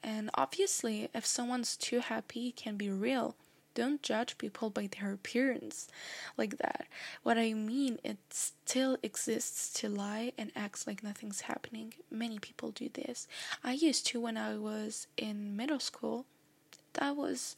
And 0.03 0.31
obviously, 0.35 1.09
if 1.15 1.25
someone's 1.25 1.77
too 1.77 2.01
happy, 2.01 2.49
it 2.49 2.57
can 2.57 2.77
be 2.77 2.91
real. 2.91 3.37
Don't 3.75 4.03
judge 4.03 4.39
people 4.39 4.71
by 4.71 4.89
their 4.89 5.13
appearance 5.13 5.89
like 6.37 6.59
that. 6.59 6.87
What 7.23 7.39
I 7.39 7.55
mean, 7.55 7.99
it 8.05 8.19
still 8.31 8.99
exists 9.03 9.73
to 9.81 9.89
lie 9.89 10.33
and 10.37 10.53
act 10.55 10.87
like 10.87 11.03
nothing's 11.03 11.43
happening. 11.43 11.95
Many 12.11 12.39
people 12.39 12.71
do 12.71 12.89
this. 12.93 13.27
I 13.65 13.73
used 13.73 14.07
to 14.09 14.21
when 14.21 14.37
I 14.37 14.57
was 14.57 15.07
in 15.17 15.57
middle 15.57 15.81
school. 15.81 16.27
That 16.95 17.17
was 17.17 17.57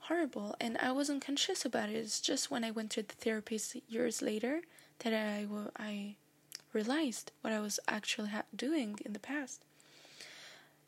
horrible, 0.00 0.56
and 0.60 0.76
I 0.78 0.90
wasn't 0.90 1.24
conscious 1.24 1.64
about 1.64 1.88
it. 1.88 1.94
It's 1.96 2.20
just 2.20 2.50
when 2.50 2.64
I 2.64 2.72
went 2.72 2.90
to 2.92 3.02
the 3.02 3.14
therapist 3.14 3.76
years 3.88 4.20
later 4.20 4.62
that 5.00 5.14
I, 5.14 5.46
I 5.78 6.16
realized 6.72 7.30
what 7.40 7.52
I 7.52 7.60
was 7.60 7.78
actually 7.86 8.30
ha- 8.30 8.42
doing 8.54 8.98
in 9.04 9.12
the 9.12 9.18
past. 9.20 9.64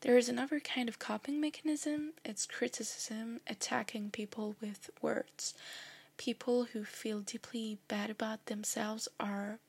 There 0.01 0.17
is 0.17 0.29
another 0.29 0.59
kind 0.59 0.87
of 0.87 0.99
coping 0.99 1.41
mechanism 1.41 2.13
it's 2.23 2.45
criticism, 2.45 3.41
attacking 3.47 4.11
people 4.11 4.55
with 4.61 4.89
words. 5.01 5.53
People 6.17 6.65
who 6.65 6.83
feel 6.83 7.21
deeply 7.21 7.79
bad 7.87 8.09
about 8.09 8.45
themselves 8.45 9.07
are 9.19 9.59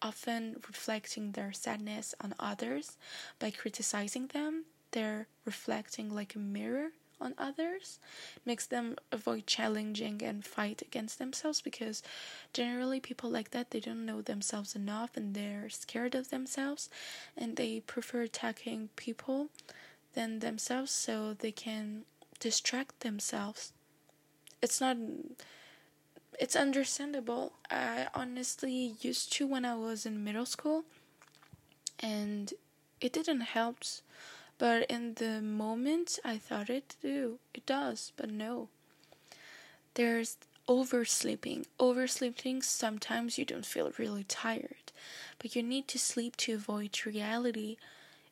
often 0.00 0.56
reflecting 0.66 1.32
their 1.32 1.52
sadness 1.52 2.14
on 2.20 2.34
others 2.38 2.96
by 3.38 3.50
criticizing 3.50 4.26
them. 4.28 4.64
They're 4.90 5.26
reflecting 5.44 6.14
like 6.14 6.34
a 6.34 6.38
mirror 6.38 6.90
on 7.22 7.34
others 7.38 7.98
makes 8.44 8.66
them 8.66 8.96
avoid 9.10 9.46
challenging 9.46 10.22
and 10.22 10.44
fight 10.44 10.82
against 10.82 11.18
themselves 11.18 11.60
because 11.60 12.02
generally 12.52 13.00
people 13.00 13.30
like 13.30 13.50
that 13.50 13.70
they 13.70 13.80
don't 13.80 14.04
know 14.04 14.20
themselves 14.20 14.74
enough 14.74 15.16
and 15.16 15.34
they're 15.34 15.68
scared 15.68 16.14
of 16.14 16.30
themselves 16.30 16.90
and 17.36 17.56
they 17.56 17.80
prefer 17.80 18.22
attacking 18.22 18.88
people 18.96 19.48
than 20.14 20.40
themselves 20.40 20.90
so 20.90 21.32
they 21.32 21.52
can 21.52 22.02
distract 22.40 23.00
themselves. 23.00 23.72
It's 24.60 24.80
not 24.80 24.96
it's 26.40 26.56
understandable. 26.56 27.52
I 27.70 28.08
honestly 28.14 28.94
used 29.00 29.32
to 29.34 29.46
when 29.46 29.64
i 29.64 29.74
was 29.74 30.06
in 30.06 30.24
middle 30.24 30.46
school 30.46 30.84
and 32.00 32.52
it 33.00 33.12
didn't 33.12 33.42
help 33.42 33.78
but 34.62 34.84
in 34.88 35.14
the 35.14 35.42
moment, 35.42 36.20
I 36.24 36.38
thought 36.38 36.70
it 36.70 36.94
do. 37.02 37.40
It 37.52 37.66
does, 37.66 38.12
but 38.16 38.30
no. 38.30 38.68
There's 39.94 40.36
oversleeping. 40.68 41.66
Oversleeping, 41.80 42.62
sometimes 42.62 43.38
you 43.38 43.44
don't 43.44 43.66
feel 43.66 43.92
really 43.98 44.22
tired, 44.22 44.92
but 45.40 45.56
you 45.56 45.64
need 45.64 45.88
to 45.88 45.98
sleep 45.98 46.36
to 46.36 46.54
avoid 46.54 47.04
reality. 47.04 47.76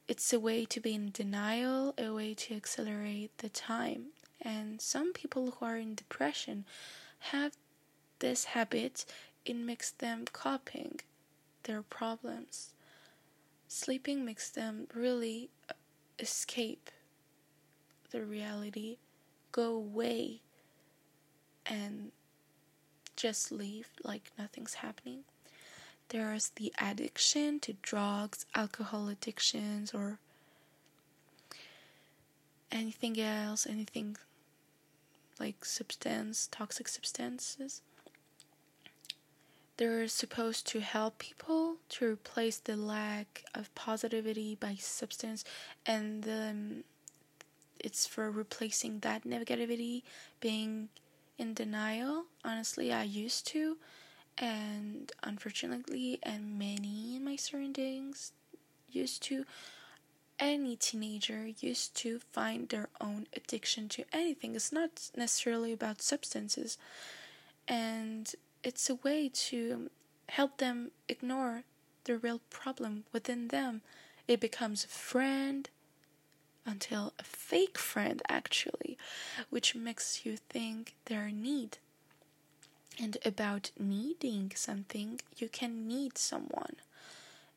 It's 0.07 0.33
a 0.33 0.39
way 0.39 0.65
to 0.67 0.79
be 0.79 0.95
in 0.95 1.11
denial, 1.11 1.95
a 1.99 2.11
way 2.13 2.35
to 2.35 2.55
accelerate 2.55 3.37
the 3.39 3.49
time. 3.49 4.11
And 4.41 4.81
some 4.81 5.13
people 5.13 5.57
who 5.59 5.67
are 5.67 5.79
in 5.79 5.97
depression 5.97 6.65
have 7.33 7.57
this 8.21 8.45
habit, 8.45 9.05
it 9.45 9.57
makes 9.57 9.91
them 9.91 10.27
coping 10.33 11.01
their 11.65 11.83
problems. 11.83 12.71
Sleeping 13.67 14.25
makes 14.25 14.49
them 14.49 14.87
really 14.95 15.51
uh, 15.69 15.73
escape 16.21 16.91
the 18.11 18.23
reality, 18.23 18.99
go 19.53 19.75
away, 19.75 20.41
and 21.67 22.13
just 23.17 23.53
leave 23.53 23.89
like 24.05 24.33
nothing's 24.39 24.75
happening. 24.75 25.21
There's 26.09 26.51
the 26.57 26.73
addiction 26.81 27.61
to 27.61 27.75
drugs, 27.83 28.47
alcohol 28.55 29.09
addictions, 29.09 29.95
or 29.95 30.19
anything 32.73 33.21
else, 33.21 33.67
anything 33.67 34.17
like 35.39 35.65
substance, 35.65 36.49
toxic 36.51 36.89
substances. 36.89 37.83
They're 39.77 40.09
supposed 40.09 40.67
to 40.69 40.81
help 40.81 41.19
people 41.19 41.70
to 41.91 42.07
replace 42.07 42.59
the 42.59 42.77
lack 42.77 43.45
of 43.55 43.75
positivity 43.75 44.55
by 44.55 44.77
substance, 44.79 45.45
and 45.85 46.27
um, 46.29 46.85
it's 47.79 48.07
for 48.07 48.31
replacing 48.31 49.01
that 49.01 49.25
negativity, 49.25 50.03
being 50.41 50.89
in 51.39 51.55
denial. 51.55 52.25
Honestly, 52.45 52.93
I 52.93 53.03
used 53.03 53.47
to, 53.49 53.77
and 54.39 55.11
unfortunately, 55.23 56.19
and 56.23 56.59
many 56.59 57.17
in 57.17 57.25
my 57.25 57.37
surroundings 57.37 58.33
used 58.91 59.23
to. 59.25 59.45
Any 60.39 60.75
teenager 60.75 61.49
used 61.61 61.95
to 61.97 62.19
find 62.33 62.69
their 62.71 62.89
own 62.99 63.27
addiction 63.37 63.91
to 63.91 64.05
anything. 64.11 64.55
It's 64.55 64.73
not 64.73 65.11
necessarily 65.15 65.71
about 65.71 66.01
substances. 66.01 66.79
And 67.69 68.35
it's 68.65 68.89
a 68.89 68.95
way 68.95 69.31
to 69.51 69.91
help 70.31 70.57
them 70.57 70.93
ignore 71.09 71.65
the 72.05 72.17
real 72.17 72.41
problem 72.51 73.05
within 73.13 73.49
them. 73.49 73.83
It 74.27 74.41
becomes 74.41 74.85
a 74.85 74.89
friend 74.89 75.69
until 76.67 77.13
a 77.19 77.25
fake 77.25 77.79
friend, 77.79 78.23
actually, 78.29 78.97
which 79.49 79.75
makes 79.75 80.25
you 80.25 80.37
think 80.37 80.95
they're 81.07 81.31
need. 81.31 81.79
And 82.99 83.17
about 83.25 83.71
needing 83.79 84.53
something, 84.55 85.21
you 85.37 85.49
can 85.49 85.89
need 85.89 86.19
someone. 86.19 86.77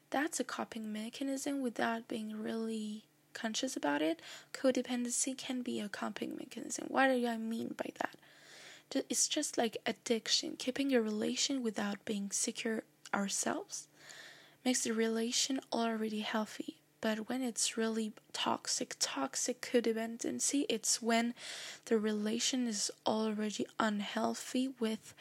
That's 0.10 0.40
a 0.40 0.44
coping 0.44 0.94
mechanism 0.94 1.62
without 1.62 2.08
being 2.08 2.42
really 2.42 3.04
conscious 3.34 3.76
about 3.76 4.02
it. 4.02 4.22
Codependency 4.54 5.38
can 5.38 5.62
be 5.62 5.80
a 5.80 5.90
coping 5.90 6.36
mechanism. 6.38 6.86
What 6.88 7.08
do 7.08 7.28
I 7.28 7.38
mean 7.38 7.76
by 7.78 7.90
that? 8.00 8.16
it's 9.10 9.28
just 9.28 9.58
like 9.58 9.78
addiction. 9.88 10.56
Keeping 10.58 10.94
a 10.94 11.02
relation 11.02 11.64
without 11.64 12.06
being 12.06 12.30
secure 12.32 12.84
ourselves 13.12 13.88
makes 14.64 14.84
the 14.84 14.94
relation 14.94 15.60
already 15.72 16.22
healthy. 16.22 16.78
But 17.02 17.28
when 17.28 17.42
it's 17.42 17.78
really 17.78 18.14
toxic, 18.32 18.96
toxic 19.00 19.62
codependency, 19.62 20.66
it's 20.70 21.02
when 21.02 21.34
the 21.86 21.98
relation 21.98 22.66
is 22.68 22.90
already 23.06 23.66
unhealthy 23.80 24.70
with 24.80 25.14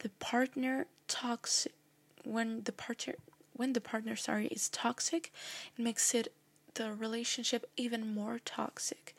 the 0.00 0.08
partner 0.18 0.86
toxic. 1.06 1.72
When 2.24 2.62
the 2.64 2.72
partner, 2.72 3.14
when 3.54 3.74
the 3.74 3.80
partner, 3.80 4.16
sorry, 4.16 4.48
is 4.48 4.68
toxic, 4.68 5.32
it 5.78 5.82
makes 5.82 6.14
it 6.14 6.32
the 6.74 6.92
relationship 6.92 7.64
even 7.76 8.12
more 8.12 8.40
toxic. 8.44 9.14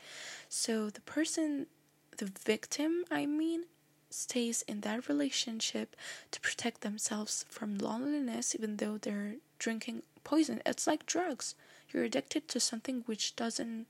So 0.50 0.90
the 0.90 1.02
person 1.02 1.68
the 2.18 2.26
victim, 2.46 3.06
I 3.10 3.26
mean, 3.26 3.64
stays 4.14 4.64
in 4.68 4.82
that 4.82 5.08
relationship 5.08 5.96
to 6.32 6.42
protect 6.42 6.82
themselves 6.82 7.46
from 7.50 7.78
loneliness 7.78 8.56
even 8.56 8.78
though 8.78 8.98
they're 8.98 9.36
drinking 9.60 10.04
poison. 10.24 10.62
It's 10.66 10.88
like 10.88 11.06
drugs. 11.06 11.56
You're 11.92 12.04
addicted 12.04 12.48
to 12.50 12.60
something 12.60 13.04
which 13.06 13.36
doesn't 13.36 13.88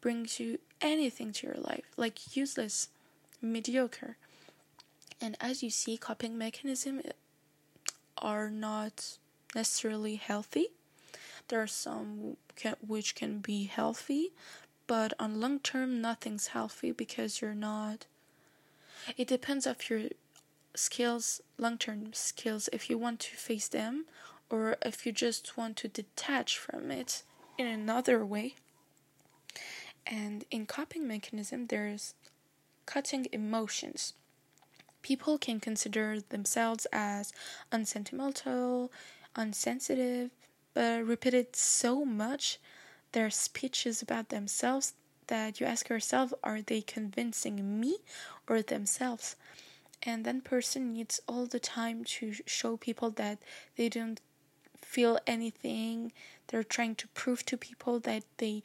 bring 0.00 0.26
you 0.38 0.58
anything 0.80 1.32
to 1.32 1.46
your 1.46 1.56
life, 1.56 1.84
like 1.96 2.36
useless, 2.36 2.88
mediocre. 3.42 4.16
And 5.20 5.36
as 5.40 5.62
you 5.62 5.70
see, 5.70 5.96
coping 5.96 6.38
mechanisms 6.38 7.02
eh, 7.04 7.10
are 8.16 8.50
not 8.50 9.18
necessarily 9.54 10.16
healthy. 10.16 10.68
There 11.48 11.60
are 11.60 11.66
some 11.66 12.36
can, 12.56 12.76
which 12.86 13.14
can 13.14 13.38
be 13.40 13.64
healthy, 13.64 14.32
but 14.86 15.12
on 15.18 15.40
long 15.40 15.60
term, 15.60 16.00
nothing's 16.00 16.48
healthy 16.48 16.92
because 16.92 17.40
you're 17.40 17.54
not. 17.54 18.06
It 19.16 19.28
depends 19.28 19.66
of 19.66 19.88
your 19.88 20.10
skills, 20.74 21.40
long 21.56 21.78
term 21.78 22.12
skills, 22.12 22.68
if 22.72 22.90
you 22.90 22.98
want 22.98 23.20
to 23.20 23.36
face 23.36 23.68
them 23.68 24.04
or 24.50 24.76
if 24.82 25.04
you 25.04 25.12
just 25.12 25.56
want 25.56 25.76
to 25.76 25.88
detach 25.88 26.58
from 26.58 26.90
it 26.90 27.22
in 27.56 27.66
another 27.66 28.24
way. 28.24 28.54
And 30.06 30.44
in 30.50 30.66
coping 30.66 31.06
mechanism, 31.06 31.66
there's 31.66 32.14
cutting 32.86 33.26
emotions. 33.32 34.14
People 35.02 35.38
can 35.38 35.60
consider 35.60 36.20
themselves 36.20 36.86
as 36.92 37.32
unsentimental, 37.70 38.90
unsensitive, 39.36 40.30
but 40.74 41.04
repeated 41.04 41.54
so 41.54 42.04
much 42.04 42.58
their 43.12 43.30
speeches 43.30 44.02
about 44.02 44.28
themselves 44.30 44.94
that 45.28 45.60
you 45.60 45.66
ask 45.66 45.88
yourself, 45.88 46.34
are 46.42 46.60
they 46.60 46.80
convincing 46.80 47.80
me 47.80 47.98
or 48.48 48.60
themselves? 48.60 49.36
And 50.02 50.24
that 50.24 50.44
person 50.44 50.92
needs 50.92 51.20
all 51.26 51.46
the 51.46 51.60
time 51.60 52.04
to 52.04 52.32
show 52.46 52.76
people 52.76 53.10
that 53.12 53.38
they 53.76 53.88
don't 53.88 54.20
feel 54.80 55.18
anything. 55.26 56.12
They're 56.48 56.64
trying 56.64 56.94
to 56.96 57.08
prove 57.08 57.44
to 57.46 57.56
people 57.56 58.00
that 58.00 58.24
they 58.38 58.62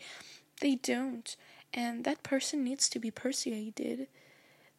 they 0.62 0.76
don't. 0.76 1.36
And 1.74 2.04
that 2.04 2.24
person 2.24 2.64
needs 2.64 2.88
to 2.90 3.00
be 3.00 3.12
persuaded 3.12 4.08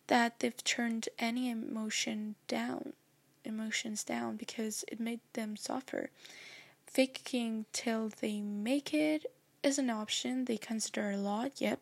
that 0.07 0.39
they've 0.39 0.65
turned 0.65 1.09
any 1.19 1.51
emotion 1.51 2.37
down, 2.47 2.93
emotions 3.45 4.05
down 4.05 4.37
because 4.37 4.85
it 4.89 5.01
made 5.01 5.21
them 5.33 5.57
suffer. 5.57 6.11
Faking 6.87 7.67
till 7.73 8.11
they 8.21 8.41
make 8.41 8.95
it 8.95 9.27
is 9.65 9.79
an 9.79 9.91
option 9.91 10.45
they 10.45 10.57
consider 10.59 11.11
a 11.11 11.17
lot, 11.17 11.61
yep. 11.61 11.81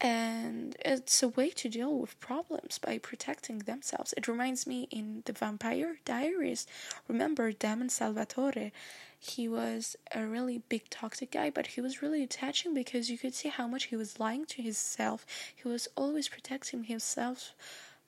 And 0.00 0.74
it's 0.82 1.22
a 1.22 1.28
way 1.28 1.50
to 1.50 1.68
deal 1.68 1.98
with 1.98 2.18
problems 2.18 2.78
by 2.78 2.98
protecting 2.98 3.58
themselves. 3.58 4.14
It 4.16 4.26
reminds 4.26 4.66
me 4.66 4.88
in 4.90 5.22
The 5.26 5.34
Vampire 5.34 5.98
Diaries. 6.04 6.66
Remember 7.08 7.52
Damon 7.52 7.90
Salvatore? 7.90 8.72
He 9.18 9.48
was 9.48 9.96
a 10.14 10.24
really 10.24 10.62
big 10.68 10.88
toxic 10.88 11.32
guy, 11.32 11.50
but 11.50 11.66
he 11.68 11.80
was 11.80 12.00
really 12.00 12.22
attaching 12.22 12.72
because 12.72 13.10
you 13.10 13.18
could 13.18 13.34
see 13.34 13.48
how 13.48 13.66
much 13.66 13.84
he 13.84 13.96
was 13.96 14.20
lying 14.20 14.46
to 14.46 14.62
himself. 14.62 15.26
He 15.54 15.68
was 15.68 15.88
always 15.96 16.28
protecting 16.28 16.84
himself 16.84 17.54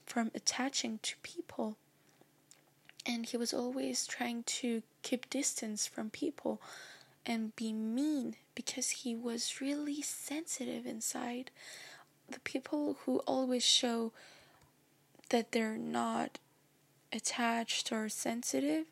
from 0.06 0.30
attaching 0.34 1.00
to 1.02 1.16
people. 1.22 1.76
And 3.04 3.26
he 3.26 3.37
was 3.37 3.52
always 3.52 4.06
trying 4.06 4.44
to 4.44 4.82
keep 5.02 5.28
distance 5.28 5.87
from 5.87 6.10
people 6.10 6.60
and 7.30 7.54
be 7.54 7.72
mean 7.72 8.34
because 8.56 8.90
he 8.90 9.14
was 9.14 9.60
really 9.60 10.02
sensitive 10.02 10.84
inside. 10.84 11.52
The 12.28 12.40
people 12.40 12.96
who 13.04 13.18
always 13.20 13.64
show 13.64 14.10
that 15.28 15.52
they're 15.52 15.78
not 15.78 16.40
attached 17.12 17.92
or 17.92 18.08
sensitive, 18.08 18.87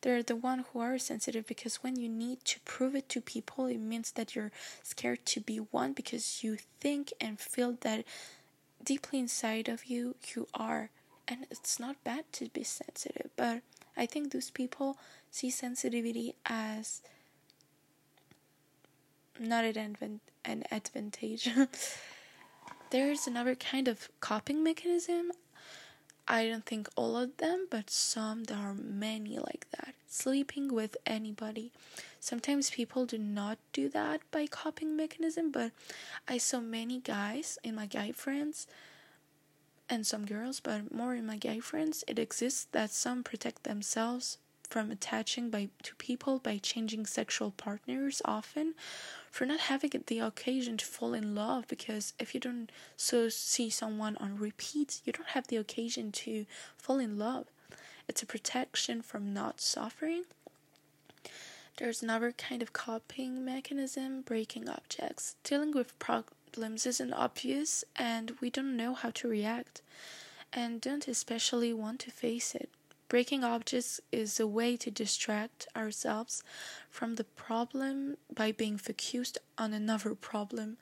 they're 0.00 0.24
the 0.24 0.34
one 0.34 0.64
who 0.72 0.80
are 0.80 0.98
sensitive 0.98 1.46
because 1.46 1.76
when 1.76 1.94
you 1.94 2.08
need 2.08 2.44
to 2.46 2.58
prove 2.64 2.96
it 2.96 3.08
to 3.10 3.20
people, 3.20 3.66
it 3.66 3.78
means 3.78 4.10
that 4.12 4.34
you're 4.34 4.50
scared 4.82 5.24
to 5.26 5.40
be 5.40 5.58
one 5.58 5.92
because 5.92 6.42
you 6.42 6.58
think 6.80 7.12
and 7.20 7.38
feel 7.38 7.78
that 7.82 8.04
deeply 8.82 9.20
inside 9.20 9.68
of 9.68 9.84
you, 9.84 10.16
you 10.34 10.48
are. 10.52 10.90
And 11.28 11.46
it's 11.48 11.78
not 11.78 12.02
bad 12.02 12.24
to 12.32 12.48
be 12.48 12.64
sensitive, 12.64 13.30
but 13.36 13.62
I 13.96 14.06
think 14.06 14.32
those 14.32 14.50
people 14.50 14.98
see 15.30 15.50
sensitivity 15.50 16.34
as 16.44 17.02
not 19.40 19.64
an, 19.64 20.20
an 20.44 20.64
advantage. 20.70 21.48
There's 22.90 23.26
another 23.26 23.54
kind 23.54 23.88
of 23.88 24.08
coping 24.20 24.62
mechanism. 24.62 25.32
I 26.26 26.46
don't 26.46 26.64
think 26.64 26.88
all 26.96 27.16
of 27.16 27.36
them, 27.38 27.66
but 27.70 27.90
some 27.90 28.44
there 28.44 28.58
are 28.58 28.74
many 28.74 29.38
like 29.38 29.66
that. 29.72 29.94
Sleeping 30.06 30.74
with 30.74 30.96
anybody. 31.06 31.72
Sometimes 32.20 32.70
people 32.70 33.06
do 33.06 33.18
not 33.18 33.58
do 33.72 33.88
that 33.90 34.20
by 34.30 34.46
coping 34.46 34.96
mechanism, 34.96 35.50
but 35.50 35.72
I 36.26 36.38
saw 36.38 36.60
many 36.60 37.00
guys 37.00 37.58
in 37.62 37.74
my 37.74 37.86
guy 37.86 38.12
friends 38.12 38.66
and 39.88 40.06
some 40.06 40.26
girls, 40.26 40.60
but 40.60 40.92
more 40.92 41.14
in 41.14 41.26
my 41.26 41.36
guy 41.36 41.60
friends, 41.60 42.04
it 42.06 42.18
exists 42.18 42.66
that 42.72 42.90
some 42.90 43.22
protect 43.22 43.64
themselves 43.64 44.38
from 44.68 44.90
attaching 44.90 45.48
by 45.50 45.68
to 45.82 45.94
people 45.96 46.38
by 46.38 46.58
changing 46.58 47.06
sexual 47.06 47.50
partners 47.50 48.20
often 48.24 48.74
for 49.30 49.46
not 49.46 49.60
having 49.60 49.90
the 50.06 50.18
occasion 50.18 50.76
to 50.76 50.84
fall 50.84 51.14
in 51.14 51.34
love 51.34 51.66
because 51.68 52.12
if 52.18 52.34
you 52.34 52.40
don't 52.40 52.70
so 52.96 53.28
see 53.28 53.70
someone 53.70 54.16
on 54.18 54.36
repeat 54.38 55.00
you 55.04 55.12
don't 55.12 55.30
have 55.30 55.46
the 55.48 55.56
occasion 55.56 56.12
to 56.12 56.44
fall 56.76 56.98
in 56.98 57.18
love. 57.18 57.46
It's 58.08 58.22
a 58.22 58.26
protection 58.26 59.02
from 59.02 59.32
not 59.34 59.60
suffering. 59.60 60.24
There's 61.78 62.02
another 62.02 62.32
kind 62.32 62.62
of 62.62 62.72
coping 62.72 63.44
mechanism 63.44 64.22
breaking 64.22 64.68
objects. 64.68 65.36
Dealing 65.44 65.72
with 65.72 65.98
problems 65.98 66.86
isn't 66.86 67.12
obvious 67.12 67.84
and 67.96 68.32
we 68.40 68.50
don't 68.50 68.76
know 68.76 68.94
how 68.94 69.10
to 69.10 69.28
react. 69.28 69.82
And 70.52 70.80
don't 70.80 71.06
especially 71.06 71.72
want 71.74 72.00
to 72.00 72.10
face 72.10 72.54
it 72.54 72.70
Breaking 73.08 73.42
objects 73.42 74.00
is 74.12 74.38
a 74.38 74.46
way 74.46 74.76
to 74.76 74.90
distract 74.90 75.66
ourselves 75.74 76.42
from 76.90 77.14
the 77.14 77.24
problem 77.24 78.18
by 78.32 78.52
being 78.52 78.76
focused 78.76 79.38
on 79.56 79.72
another 79.72 80.14
problem. 80.14 80.76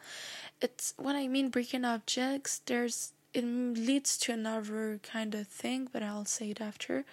It's 0.60 0.92
when 0.96 1.14
I 1.14 1.28
mean 1.28 1.50
breaking 1.50 1.84
objects, 1.84 2.62
there's 2.66 3.12
it 3.32 3.44
leads 3.44 4.16
to 4.18 4.32
another 4.32 4.98
kind 5.02 5.34
of 5.34 5.46
thing, 5.46 5.88
but 5.92 6.02
I'll 6.02 6.24
say 6.24 6.50
it 6.50 6.60
after. 6.60 7.04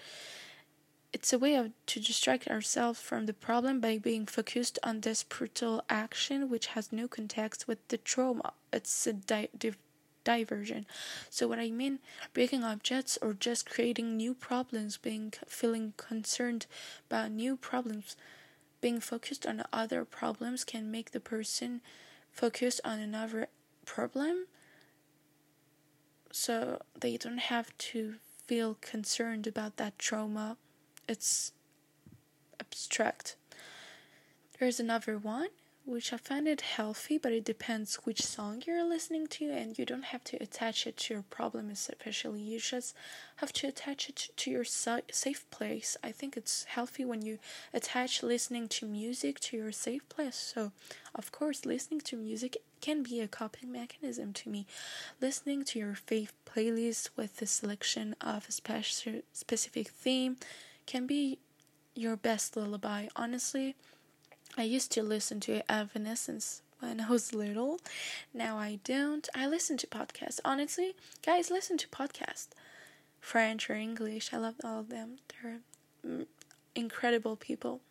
It's 1.11 1.31
a 1.31 1.37
way 1.37 1.55
of 1.55 1.71
to 1.87 1.99
distract 1.99 2.47
ourselves 2.47 2.99
from 2.99 3.27
the 3.27 3.33
problem 3.33 3.79
by 3.79 3.99
being 3.99 4.25
focused 4.25 4.79
on 4.81 5.01
this 5.01 5.21
brutal 5.21 5.83
action 5.89 6.49
which 6.49 6.67
has 6.67 6.91
no 6.91 7.07
context 7.07 7.67
with 7.67 7.87
the 7.89 7.97
trauma. 7.97 8.53
It's 8.71 9.05
a 9.05 9.13
di- 9.13 9.49
diversion. 10.23 10.85
So 11.29 11.47
what 11.47 11.59
I 11.59 11.71
mean, 11.71 11.99
breaking 12.33 12.63
objects 12.63 13.17
or 13.21 13.33
just 13.33 13.69
creating 13.69 14.15
new 14.17 14.33
problems, 14.33 14.97
being 14.97 15.33
feeling 15.47 15.93
concerned 15.97 16.65
about 17.09 17.31
new 17.31 17.57
problems, 17.57 18.15
being 18.81 18.99
focused 18.99 19.45
on 19.45 19.63
other 19.71 20.05
problems 20.05 20.63
can 20.63 20.91
make 20.91 21.11
the 21.11 21.19
person 21.19 21.81
focus 22.31 22.81
on 22.83 22.99
another 22.99 23.47
problem. 23.85 24.47
So 26.31 26.81
they 26.99 27.17
don't 27.17 27.37
have 27.37 27.77
to 27.77 28.15
feel 28.45 28.77
concerned 28.81 29.47
about 29.47 29.77
that 29.77 29.97
trauma. 29.99 30.57
It's 31.07 31.53
abstract. 32.59 33.35
There's 34.59 34.79
another 34.79 35.17
one 35.17 35.49
which 35.85 36.13
I 36.13 36.17
find 36.17 36.47
it 36.47 36.61
healthy, 36.61 37.17
but 37.17 37.33
it 37.33 37.43
depends 37.43 37.95
which 38.05 38.25
song 38.25 38.63
you're 38.65 38.87
listening 38.87 39.27
to, 39.27 39.51
and 39.51 39.77
you 39.77 39.85
don't 39.85 40.05
have 40.05 40.23
to 40.25 40.37
attach 40.37 40.87
it 40.87 40.95
to 40.97 41.15
your 41.15 41.23
problem, 41.23 41.69
especially. 41.69 42.41
You 42.41 42.59
just 42.59 42.95
have 43.37 43.51
to 43.53 43.67
attach 43.67 44.07
it 44.07 44.29
to 44.37 44.49
your 44.49 44.63
safe 44.63 45.49
place. 45.51 45.97
I 46.01 46.11
think 46.11 46.37
it's 46.37 46.63
healthy 46.63 47.03
when 47.03 47.21
you 47.21 47.37
attach 47.73 48.23
listening 48.23 48.69
to 48.69 48.85
music 48.85 49.41
to 49.41 49.57
your 49.57 49.73
safe 49.73 50.07
place. 50.07 50.37
So, 50.37 50.71
of 51.13 51.31
course, 51.33 51.65
listening 51.65 51.99
to 52.01 52.15
music 52.15 52.57
can 52.79 53.03
be 53.03 53.19
a 53.19 53.27
coping 53.27 53.71
mechanism 53.71 54.31
to 54.33 54.49
me. 54.49 54.65
Listening 55.19 55.65
to 55.65 55.79
your 55.79 55.95
favorite 55.95 56.33
playlist 56.45 57.09
with 57.17 57.37
the 57.37 57.45
selection 57.45 58.15
of 58.21 58.47
a 58.47 58.51
specific 59.33 59.89
theme 59.89 60.37
can 60.85 61.07
be 61.07 61.39
your 61.93 62.15
best 62.15 62.55
lullaby. 62.55 63.07
Honestly 63.15 63.75
I 64.57 64.63
used 64.63 64.91
to 64.91 65.03
listen 65.03 65.39
to 65.41 65.61
Evanescence 65.71 66.61
when 66.79 67.01
I 67.01 67.09
was 67.09 67.33
little. 67.33 67.79
Now 68.33 68.57
I 68.57 68.79
don't. 68.83 69.27
I 69.33 69.47
listen 69.47 69.77
to 69.77 69.87
podcasts. 69.87 70.39
Honestly, 70.45 70.95
guys, 71.25 71.49
listen 71.49 71.77
to 71.77 71.87
podcasts. 71.87 72.49
French 73.19 73.69
or 73.69 73.75
English. 73.75 74.33
I 74.33 74.37
love 74.37 74.55
all 74.63 74.81
of 74.81 74.89
them. 74.89 75.17
They're 75.29 75.59
mm, 76.05 76.25
incredible 76.75 77.35
people. 77.35 77.81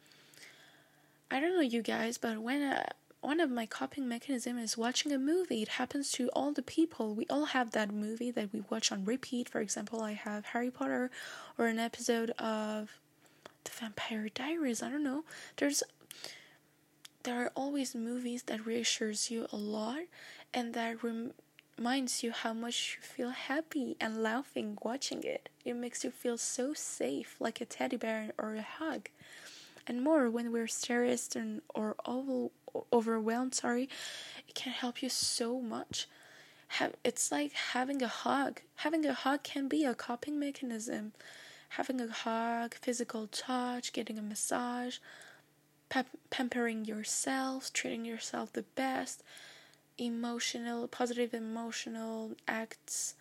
I 1.30 1.40
don't 1.40 1.54
know 1.54 1.62
you 1.62 1.82
guys, 1.82 2.18
but 2.18 2.38
when 2.38 2.62
I, 2.62 2.88
one 3.22 3.40
of 3.40 3.50
my 3.50 3.64
coping 3.66 4.06
mechanism 4.08 4.58
is 4.58 4.76
watching 4.76 5.12
a 5.12 5.18
movie. 5.18 5.62
It 5.62 5.68
happens 5.68 6.10
to 6.12 6.28
all 6.30 6.52
the 6.52 6.62
people. 6.62 7.14
We 7.14 7.24
all 7.30 7.46
have 7.46 7.70
that 7.70 7.92
movie 7.92 8.32
that 8.32 8.52
we 8.52 8.62
watch 8.68 8.90
on 8.92 9.04
repeat. 9.04 9.48
For 9.48 9.60
example, 9.60 10.02
I 10.02 10.12
have 10.12 10.46
Harry 10.46 10.70
Potter 10.70 11.10
or 11.56 11.66
an 11.66 11.78
episode 11.78 12.30
of 12.32 12.98
The 13.64 13.70
Vampire 13.70 14.28
Diaries. 14.28 14.82
I 14.82 14.90
don't 14.90 15.04
know. 15.04 15.24
There's 15.56 15.84
there 17.24 17.44
are 17.44 17.52
always 17.54 17.94
movies 17.94 18.44
that 18.44 18.66
reassures 18.66 19.30
you 19.30 19.46
a 19.52 19.56
lot 19.56 20.02
and 20.52 20.74
that 20.74 21.02
rem- 21.02 21.32
reminds 21.78 22.22
you 22.22 22.32
how 22.32 22.52
much 22.52 22.96
you 22.96 23.02
feel 23.02 23.30
happy 23.30 23.96
and 24.00 24.22
laughing 24.22 24.78
watching 24.82 25.22
it. 25.24 25.48
It 25.64 25.74
makes 25.74 26.04
you 26.04 26.10
feel 26.10 26.38
so 26.38 26.74
safe, 26.74 27.36
like 27.40 27.60
a 27.60 27.64
teddy 27.64 27.96
bear 27.96 28.30
or 28.38 28.54
a 28.54 28.62
hug. 28.62 29.08
And 29.86 30.02
more 30.02 30.30
when 30.30 30.52
we're 30.52 30.68
stressed 30.68 31.34
and 31.34 31.62
or 31.74 31.96
over, 32.06 32.48
overwhelmed, 32.92 33.54
sorry, 33.54 33.88
it 34.48 34.54
can 34.54 34.72
help 34.72 35.02
you 35.02 35.08
so 35.08 35.60
much. 35.60 36.08
Have, 36.68 36.94
it's 37.04 37.32
like 37.32 37.52
having 37.52 38.02
a 38.02 38.08
hug. 38.08 38.60
Having 38.76 39.06
a 39.06 39.12
hug 39.12 39.42
can 39.42 39.68
be 39.68 39.84
a 39.84 39.94
coping 39.94 40.38
mechanism. 40.38 41.12
Having 41.70 42.00
a 42.00 42.08
hug, 42.08 42.74
physical 42.74 43.26
touch, 43.26 43.92
getting 43.92 44.18
a 44.18 44.22
massage, 44.22 44.98
pampering 46.30 46.84
yourself, 46.84 47.72
treating 47.72 48.04
yourself 48.04 48.52
the 48.52 48.62
best. 48.62 49.22
Emotional, 49.98 50.88
positive 50.88 51.34
emotional 51.34 52.32
acts 52.48 53.14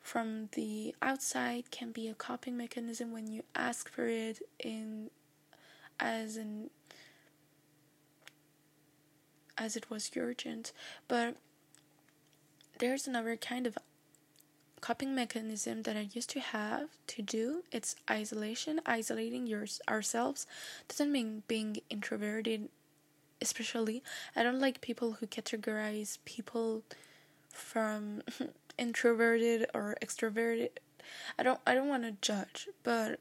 from 0.00 0.48
the 0.52 0.94
outside 1.02 1.70
can 1.70 1.90
be 1.90 2.06
a 2.08 2.14
coping 2.14 2.56
mechanism 2.56 3.12
when 3.12 3.26
you 3.26 3.42
ask 3.54 3.90
for 3.90 4.06
it 4.06 4.40
in 4.60 5.10
as 5.98 6.36
an 6.36 6.70
as 9.58 9.76
it 9.76 9.90
was 9.90 10.10
urgent. 10.16 10.72
But 11.08 11.36
there's 12.78 13.06
another 13.06 13.36
kind 13.36 13.66
of 13.66 13.76
coping 14.80 15.14
mechanism 15.14 15.82
that 15.82 15.96
I 15.96 16.08
used 16.12 16.30
to 16.30 16.40
have 16.40 16.90
to 17.08 17.22
do 17.22 17.64
it's 17.72 17.96
isolation 18.10 18.80
isolating 18.84 19.46
your 19.46 19.66
ourselves 19.88 20.46
doesn't 20.88 21.10
mean 21.10 21.42
being 21.48 21.78
introverted 21.88 22.68
especially 23.40 24.02
I 24.34 24.42
don't 24.42 24.60
like 24.60 24.80
people 24.80 25.12
who 25.12 25.26
categorize 25.26 26.18
people 26.24 26.82
from 27.56 28.22
introverted 28.78 29.66
or 29.74 29.96
extroverted. 30.02 30.70
I 31.38 31.42
don't 31.42 31.60
I 31.66 31.74
don't 31.74 31.88
want 31.88 32.04
to 32.04 32.12
judge, 32.20 32.68
but 32.82 33.20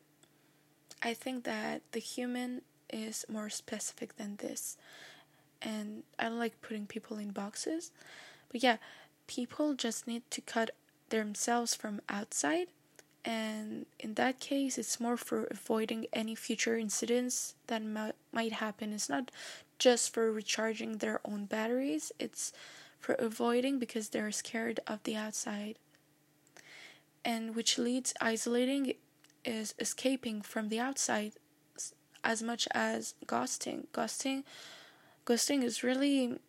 I 1.02 1.14
think 1.14 1.44
that 1.46 1.82
the 1.92 2.00
human 2.00 2.62
is 2.92 3.26
more 3.30 3.50
specific 3.50 4.18
than 4.18 4.38
this. 4.38 4.78
And 5.62 6.04
I 6.20 6.26
don't 6.26 6.40
like 6.40 6.62
putting 6.62 6.86
people 6.86 7.18
in 7.18 7.32
boxes. 7.32 7.92
But 8.52 8.62
yeah, 8.62 8.78
people 9.28 9.74
just 9.74 10.08
need 10.08 10.30
to 10.32 10.42
cut 10.42 10.72
themselves 11.10 11.76
from 11.76 12.02
outside 12.10 12.68
and 13.24 13.86
in 14.00 14.14
that 14.16 14.40
case 14.40 14.78
it's 14.78 15.00
more 15.00 15.18
for 15.18 15.46
avoiding 15.46 16.06
any 16.14 16.36
future 16.36 16.78
incidents 16.78 17.56
that 17.68 17.82
might 18.32 18.52
happen 18.54 18.94
it's 18.94 19.10
not 19.10 19.32
just 19.78 20.14
for 20.14 20.32
recharging 20.32 20.98
their 20.98 21.20
own 21.26 21.46
batteries, 21.46 22.12
it's 22.20 22.54
for 23.00 23.14
avoiding 23.16 23.80
because 23.80 24.10
they're 24.10 24.32
scared 24.32 24.80
of 24.88 25.04
the 25.04 25.16
outside. 25.16 25.78
And 27.24 27.56
which 27.56 27.78
leads 27.78 28.14
isolating 28.22 28.94
is 29.44 29.74
escaping 29.80 30.42
from 30.42 30.70
the 30.70 30.80
outside 30.80 31.34
as 32.24 32.42
much 32.42 32.68
as 32.72 33.14
ghosting. 33.26 33.88
Ghosting 33.94 34.44
ghosting 35.26 35.64
is 35.64 35.84
really 35.84 36.40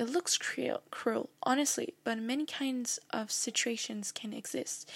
it 0.00 0.08
looks 0.08 0.38
cruel, 0.38 0.80
cruel 0.90 1.28
honestly, 1.42 1.92
but 2.04 2.18
many 2.18 2.46
kinds 2.46 2.98
of 3.10 3.30
situations 3.30 4.10
can 4.12 4.32
exist. 4.32 4.90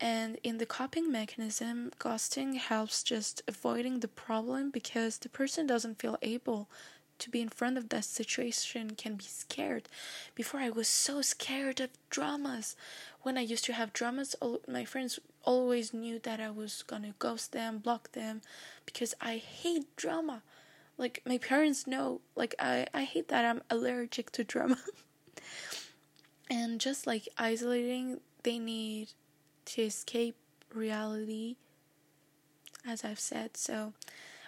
And 0.00 0.38
in 0.42 0.56
the 0.56 0.64
coping 0.64 1.12
mechanism, 1.12 1.90
ghosting 1.98 2.56
helps 2.56 3.02
just 3.02 3.42
avoiding 3.46 4.00
the 4.00 4.08
problem 4.08 4.70
because 4.70 5.18
the 5.18 5.28
person 5.28 5.66
doesn't 5.66 5.98
feel 6.00 6.16
able 6.22 6.70
to 7.18 7.28
be 7.28 7.42
in 7.42 7.50
front 7.50 7.76
of 7.76 7.90
that 7.90 8.06
situation 8.06 8.92
can 8.92 9.16
be 9.16 9.24
scared. 9.24 9.90
Before 10.34 10.60
I 10.60 10.70
was 10.70 10.88
so 10.88 11.20
scared 11.20 11.78
of 11.80 11.90
dramas. 12.08 12.76
When 13.22 13.36
I 13.36 13.42
used 13.42 13.64
to 13.66 13.74
have 13.74 13.92
dramas, 13.92 14.34
all, 14.40 14.60
my 14.66 14.86
friends 14.86 15.18
always 15.44 15.92
knew 15.92 16.18
that 16.20 16.40
I 16.40 16.48
was 16.48 16.82
gonna 16.86 17.14
ghost 17.18 17.52
them, 17.52 17.78
block 17.78 18.12
them, 18.12 18.40
because 18.86 19.12
I 19.20 19.36
hate 19.36 19.94
drama. 19.96 20.42
Like 20.98 21.22
my 21.26 21.38
parents 21.38 21.86
know, 21.86 22.20
like 22.34 22.54
I, 22.58 22.86
I 22.94 23.04
hate 23.04 23.28
that 23.28 23.44
I'm 23.44 23.62
allergic 23.70 24.30
to 24.32 24.44
drama. 24.44 24.78
and 26.50 26.80
just 26.80 27.06
like 27.06 27.28
isolating, 27.36 28.20
they 28.42 28.58
need 28.58 29.12
to 29.66 29.82
escape 29.82 30.36
reality, 30.72 31.56
as 32.86 33.04
I've 33.04 33.20
said. 33.20 33.56
So 33.56 33.92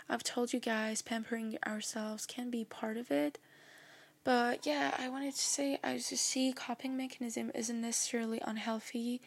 I've 0.09 0.23
told 0.23 0.53
you 0.53 0.61
guys 0.61 1.03
pampering 1.03 1.59
ourselves 1.67 2.25
can 2.25 2.51
be 2.51 2.65
part 2.65 2.97
of 2.97 3.11
it. 3.11 3.39
But 4.25 4.67
yeah, 4.67 4.95
I 4.99 5.09
wanted 5.09 5.35
to 5.35 5.41
say 5.41 5.79
I 5.83 5.97
just 5.97 6.25
see 6.25 6.53
coping 6.53 6.97
mechanism 6.97 7.51
isn't 7.55 7.81
necessarily 7.81 8.41
unhealthy 8.45 9.21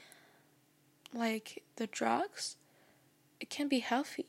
like 1.13 1.63
the 1.75 1.87
drugs. 1.87 2.55
It 3.39 3.49
can 3.49 3.67
be 3.67 3.79
healthy. 3.79 4.27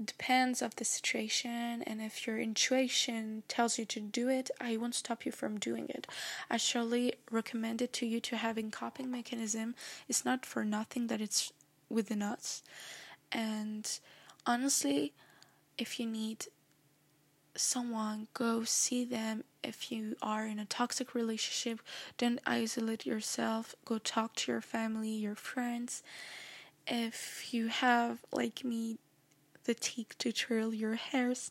It 0.00 0.06
depends 0.06 0.62
of 0.62 0.76
the 0.76 0.84
situation 0.86 1.82
and 1.82 2.00
if 2.00 2.26
your 2.26 2.38
intuition 2.38 3.42
tells 3.48 3.78
you 3.78 3.84
to 3.84 4.00
do 4.00 4.30
it, 4.30 4.50
I 4.58 4.78
won't 4.78 4.94
stop 4.94 5.26
you 5.26 5.32
from 5.32 5.58
doing 5.58 5.90
it. 5.90 6.06
I 6.50 6.56
surely 6.56 7.16
recommend 7.30 7.82
it 7.82 7.92
to 7.94 8.06
you 8.06 8.18
to 8.20 8.38
having 8.38 8.70
coping 8.70 9.10
mechanism. 9.10 9.74
It's 10.08 10.24
not 10.24 10.46
for 10.46 10.64
nothing 10.64 11.08
that 11.08 11.20
it's 11.20 11.52
within 11.90 12.22
us. 12.22 12.62
And 13.30 13.86
honestly, 14.46 15.12
if 15.76 16.00
you 16.00 16.06
need 16.06 16.46
someone, 17.54 18.28
go 18.32 18.64
see 18.64 19.04
them. 19.04 19.44
If 19.62 19.92
you 19.92 20.16
are 20.22 20.46
in 20.46 20.58
a 20.58 20.64
toxic 20.64 21.14
relationship, 21.14 21.82
don't 22.16 22.40
isolate 22.46 23.04
yourself. 23.04 23.74
Go 23.84 23.98
talk 23.98 24.34
to 24.36 24.52
your 24.52 24.62
family, 24.62 25.10
your 25.10 25.34
friends. 25.34 26.02
If 26.86 27.52
you 27.52 27.66
have, 27.68 28.20
like 28.32 28.64
me, 28.64 28.98
the 29.64 29.74
tic 29.74 30.16
to 30.18 30.32
twirl 30.32 30.74
your 30.74 30.94
hairs 30.94 31.50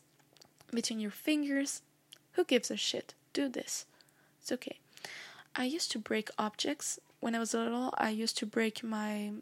between 0.72 1.00
your 1.00 1.10
fingers, 1.10 1.82
who 2.32 2.44
gives 2.44 2.70
a 2.70 2.76
shit? 2.76 3.14
Do 3.32 3.48
this. 3.48 3.86
It's 4.40 4.52
okay. 4.52 4.78
I 5.54 5.64
used 5.64 5.90
to 5.92 5.98
break 5.98 6.30
objects 6.38 6.98
when 7.20 7.34
I 7.34 7.38
was 7.38 7.54
a 7.54 7.58
little. 7.58 7.92
I 7.98 8.10
used 8.10 8.38
to 8.38 8.46
break 8.46 8.82
my 8.82 9.32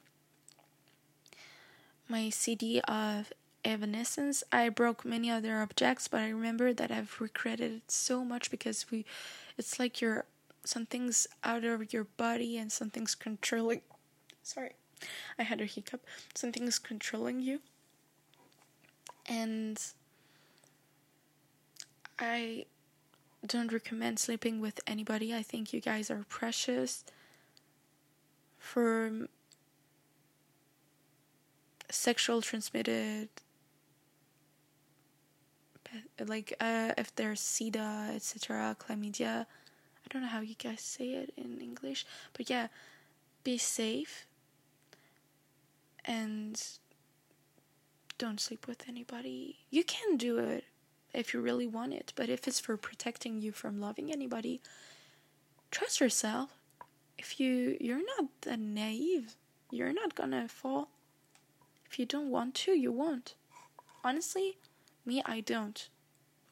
my 2.08 2.30
CD 2.30 2.80
of 2.88 3.32
Evanescence. 3.64 4.42
I 4.50 4.70
broke 4.70 5.04
many 5.04 5.30
other 5.30 5.60
objects, 5.60 6.08
but 6.08 6.20
I 6.22 6.30
remember 6.30 6.72
that 6.72 6.90
I've 6.90 7.20
regretted 7.20 7.72
it 7.72 7.90
so 7.90 8.24
much 8.24 8.50
because 8.50 8.86
we, 8.90 9.04
it's 9.58 9.78
like 9.78 10.00
you're 10.00 10.24
something's 10.64 11.26
out 11.44 11.64
of 11.64 11.92
your 11.92 12.04
body 12.04 12.56
and 12.56 12.72
something's 12.72 13.14
controlling. 13.14 13.82
Sorry, 14.42 14.72
I 15.38 15.42
had 15.42 15.60
a 15.60 15.66
hiccup. 15.66 16.04
Something's 16.34 16.78
controlling 16.78 17.40
you, 17.40 17.60
and 19.28 19.80
I 22.18 22.66
don't 23.46 23.72
recommend 23.72 24.18
sleeping 24.18 24.60
with 24.60 24.80
anybody. 24.86 25.34
I 25.34 25.42
think 25.42 25.72
you 25.72 25.80
guys 25.80 26.10
are 26.10 26.24
precious. 26.28 27.04
For 28.58 29.28
sexual 31.90 32.42
transmitted 32.42 33.28
like 36.26 36.54
uh, 36.60 36.92
if 36.98 37.14
there's 37.14 37.40
SIDA, 37.40 38.14
etc., 38.14 38.76
chlamydia. 38.78 39.46
I 39.46 40.06
don't 40.10 40.22
know 40.22 40.28
how 40.28 40.40
you 40.40 40.54
guys 40.54 40.80
say 40.80 41.10
it 41.10 41.32
in 41.36 41.60
English, 41.60 42.06
but 42.32 42.48
yeah, 42.48 42.68
be 43.44 43.58
safe 43.58 44.26
and 46.04 46.60
don't 48.18 48.40
sleep 48.40 48.66
with 48.66 48.84
anybody. 48.88 49.56
You 49.70 49.84
can 49.84 50.16
do 50.16 50.38
it 50.38 50.64
if 51.14 51.32
you 51.32 51.40
really 51.40 51.66
want 51.66 51.94
it, 51.94 52.12
but 52.16 52.28
if 52.28 52.46
it's 52.46 52.60
for 52.60 52.76
protecting 52.76 53.40
you 53.40 53.52
from 53.52 53.80
loving 53.80 54.12
anybody, 54.12 54.60
trust 55.70 56.00
yourself. 56.00 56.50
If 57.16 57.40
you 57.40 57.76
you're 57.80 58.04
not 58.04 58.28
that 58.42 58.58
naive, 58.58 59.36
you're 59.70 59.92
not 59.92 60.14
gonna 60.14 60.48
fall. 60.48 60.88
If 61.90 61.98
you 61.98 62.06
don't 62.06 62.30
want 62.30 62.54
to, 62.56 62.72
you 62.72 62.92
won't. 62.92 63.34
Honestly, 64.04 64.58
me 65.06 65.22
I 65.24 65.40
don't. 65.40 65.88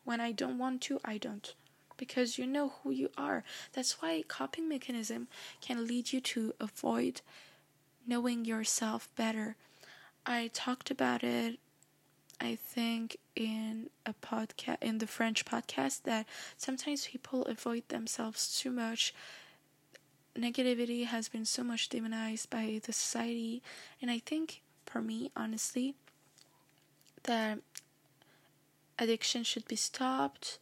When 0.05 0.21
I 0.21 0.33
don't 0.33 0.59
want 0.59 0.81
to, 0.83 1.01
I 1.05 1.19
don't. 1.19 1.53
Because 1.97 2.39
you 2.39 2.47
know 2.47 2.75
who 2.83 2.91
you 2.91 3.11
are. 3.17 3.43
That's 3.73 4.01
why 4.01 4.23
coping 4.27 4.69
mechanism 4.69 5.29
can 5.61 5.87
lead 5.87 6.13
you 6.13 6.21
to 6.21 6.55
avoid 6.61 7.21
knowing 8.07 8.45
yourself 8.45 9.09
better. 9.17 9.57
I 10.27 10.51
talked 10.53 10.91
about 10.91 11.23
it 11.23 11.59
I 12.41 12.57
think 12.57 13.17
in 13.35 13.89
a 14.05 14.13
podcast 14.13 14.83
in 14.83 14.99
the 14.99 15.07
French 15.07 15.45
podcast 15.45 16.03
that 16.03 16.27
sometimes 16.57 17.07
people 17.07 17.43
avoid 17.45 17.89
themselves 17.89 18.59
too 18.61 18.71
much. 18.71 19.15
Negativity 20.37 21.07
has 21.07 21.29
been 21.29 21.47
so 21.47 21.65
much 21.65 21.89
demonized 21.89 22.51
by 22.51 22.81
the 22.85 22.93
society, 22.93 23.63
and 24.03 24.11
I 24.11 24.19
think 24.19 24.61
for 24.85 25.01
me, 25.01 25.31
honestly, 25.35 25.95
that 27.23 27.61
addiction 28.99 29.43
should 29.43 29.67
be 29.67 29.77
stopped. 29.77 30.59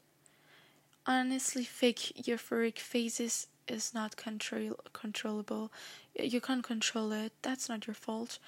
Honestly, 1.06 1.64
fake 1.64 2.12
euphoric 2.16 2.78
phases 2.78 3.48
is 3.66 3.92
not 3.92 4.16
control 4.16 4.78
controllable. 4.92 5.72
You 6.18 6.40
can't 6.40 6.62
control 6.62 7.10
it. 7.12 7.32
That's 7.42 7.68
not 7.68 7.86
your 7.88 7.94
fault 7.94 8.38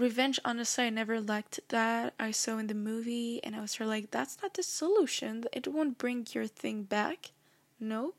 revenge 0.00 0.40
honestly 0.44 0.84
i 0.84 0.90
never 0.90 1.20
liked 1.20 1.60
that 1.68 2.14
i 2.18 2.30
saw 2.30 2.56
in 2.58 2.66
the 2.68 2.74
movie 2.74 3.40
and 3.44 3.54
i 3.54 3.60
was 3.60 3.72
sort 3.72 3.82
of 3.82 3.88
like 3.88 4.10
that's 4.10 4.38
not 4.42 4.54
the 4.54 4.62
solution. 4.62 5.44
It 5.52 5.68
won't 5.68 5.98
bring 5.98 6.26
your 6.32 6.46
thing 6.46 6.84
back. 6.84 7.32
No. 7.78 8.14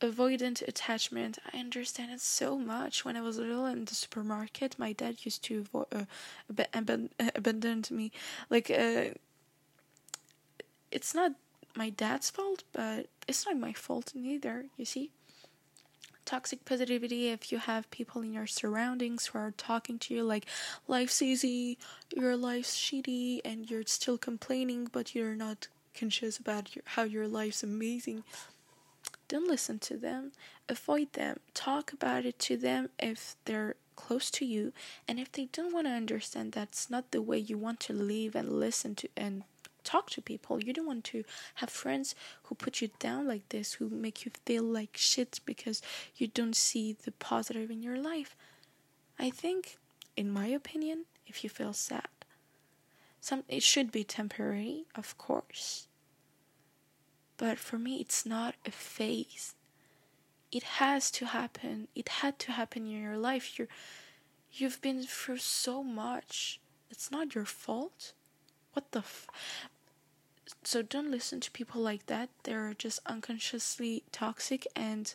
Avoidant 0.00 0.62
attachment. 0.66 1.38
I 1.52 1.58
understand 1.58 2.10
it 2.10 2.20
so 2.20 2.58
much. 2.58 3.04
When 3.04 3.16
i 3.16 3.20
was 3.20 3.38
little 3.38 3.66
in 3.66 3.84
the 3.84 3.94
supermarket 3.94 4.78
my 4.78 4.92
dad 4.92 5.24
used 5.24 5.44
to 5.44 5.64
avo- 5.64 5.92
uh, 5.92 6.64
ab- 6.74 7.10
abandon 7.36 7.84
me. 7.90 8.10
Like 8.50 8.68
uh, 8.70 9.14
it's 10.90 11.14
not 11.14 11.32
my 11.74 11.88
dad's 11.90 12.28
fault 12.30 12.64
but 12.72 13.06
it's 13.26 13.46
not 13.46 13.56
my 13.56 13.72
fault 13.72 14.12
neither 14.14 14.66
you 14.76 14.84
see 14.84 15.10
toxic 16.24 16.64
positivity 16.64 17.28
if 17.28 17.50
you 17.52 17.58
have 17.58 17.90
people 17.90 18.22
in 18.22 18.32
your 18.32 18.46
surroundings 18.46 19.26
who 19.26 19.38
are 19.38 19.52
talking 19.56 19.98
to 19.98 20.14
you 20.14 20.22
like 20.22 20.46
life's 20.88 21.22
easy, 21.22 21.78
your 22.14 22.36
life's 22.36 22.76
shitty, 22.76 23.40
and 23.44 23.70
you're 23.70 23.84
still 23.86 24.18
complaining, 24.18 24.88
but 24.90 25.14
you're 25.14 25.34
not 25.34 25.68
conscious 25.98 26.38
about 26.38 26.74
your, 26.74 26.82
how 26.86 27.02
your 27.02 27.28
life's 27.28 27.62
amazing. 27.62 28.24
Don't 29.28 29.48
listen 29.48 29.78
to 29.80 29.96
them, 29.96 30.32
avoid 30.68 31.12
them, 31.14 31.40
talk 31.54 31.92
about 31.92 32.24
it 32.24 32.38
to 32.40 32.56
them 32.56 32.90
if 32.98 33.34
they're 33.44 33.76
close 33.96 34.30
to 34.32 34.44
you, 34.44 34.72
and 35.06 35.18
if 35.18 35.32
they 35.32 35.48
don't 35.52 35.72
want 35.72 35.86
to 35.86 35.92
understand 35.92 36.52
that's 36.52 36.90
not 36.90 37.10
the 37.10 37.22
way 37.22 37.38
you 37.38 37.56
want 37.56 37.80
to 37.80 37.92
live 37.92 38.34
and 38.34 38.60
listen 38.60 38.94
to 38.96 39.08
and 39.16 39.44
talk 39.84 40.10
to 40.10 40.22
people. 40.22 40.62
You 40.62 40.72
don't 40.72 40.86
want 40.86 41.04
to 41.04 41.24
have 41.56 41.70
friends 41.70 42.14
who 42.44 42.54
put 42.54 42.80
you 42.80 42.90
down 42.98 43.26
like 43.26 43.48
this, 43.50 43.74
who 43.74 43.88
make 43.88 44.24
you 44.24 44.32
feel 44.44 44.64
like 44.64 44.96
shit 44.96 45.40
because 45.44 45.82
you 46.16 46.26
don't 46.26 46.56
see 46.56 46.92
the 46.92 47.12
positive 47.12 47.70
in 47.70 47.82
your 47.82 47.98
life. 47.98 48.36
I 49.18 49.30
think, 49.30 49.78
in 50.16 50.30
my 50.30 50.46
opinion, 50.46 51.04
if 51.26 51.44
you 51.44 51.50
feel 51.50 51.72
sad, 51.72 52.08
some 53.20 53.44
it 53.48 53.62
should 53.62 53.92
be 53.92 54.04
temporary, 54.04 54.84
of 54.94 55.16
course. 55.16 55.86
But 57.36 57.58
for 57.58 57.78
me, 57.78 58.00
it's 58.00 58.26
not 58.26 58.54
a 58.66 58.70
phase. 58.70 59.54
It 60.50 60.62
has 60.78 61.10
to 61.12 61.26
happen. 61.26 61.88
It 61.94 62.08
had 62.08 62.38
to 62.40 62.52
happen 62.52 62.86
in 62.86 63.00
your 63.00 63.16
life. 63.16 63.58
You're, 63.58 63.68
you've 64.52 64.80
been 64.80 65.02
through 65.02 65.38
so 65.38 65.82
much. 65.82 66.60
It's 66.90 67.10
not 67.10 67.34
your 67.34 67.46
fault. 67.46 68.12
What 68.74 68.92
the 68.92 69.00
f- 69.00 69.26
so 70.64 70.82
don't 70.82 71.10
listen 71.10 71.40
to 71.40 71.50
people 71.50 71.80
like 71.80 72.06
that. 72.06 72.28
They're 72.44 72.74
just 72.74 73.00
unconsciously 73.06 74.04
toxic 74.12 74.66
and 74.76 75.14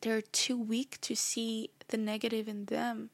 they're 0.00 0.22
too 0.22 0.56
weak 0.56 0.98
to 1.02 1.14
see 1.14 1.70
the 1.88 1.96
negative 1.96 2.48
in 2.48 2.66
them. 2.66 3.10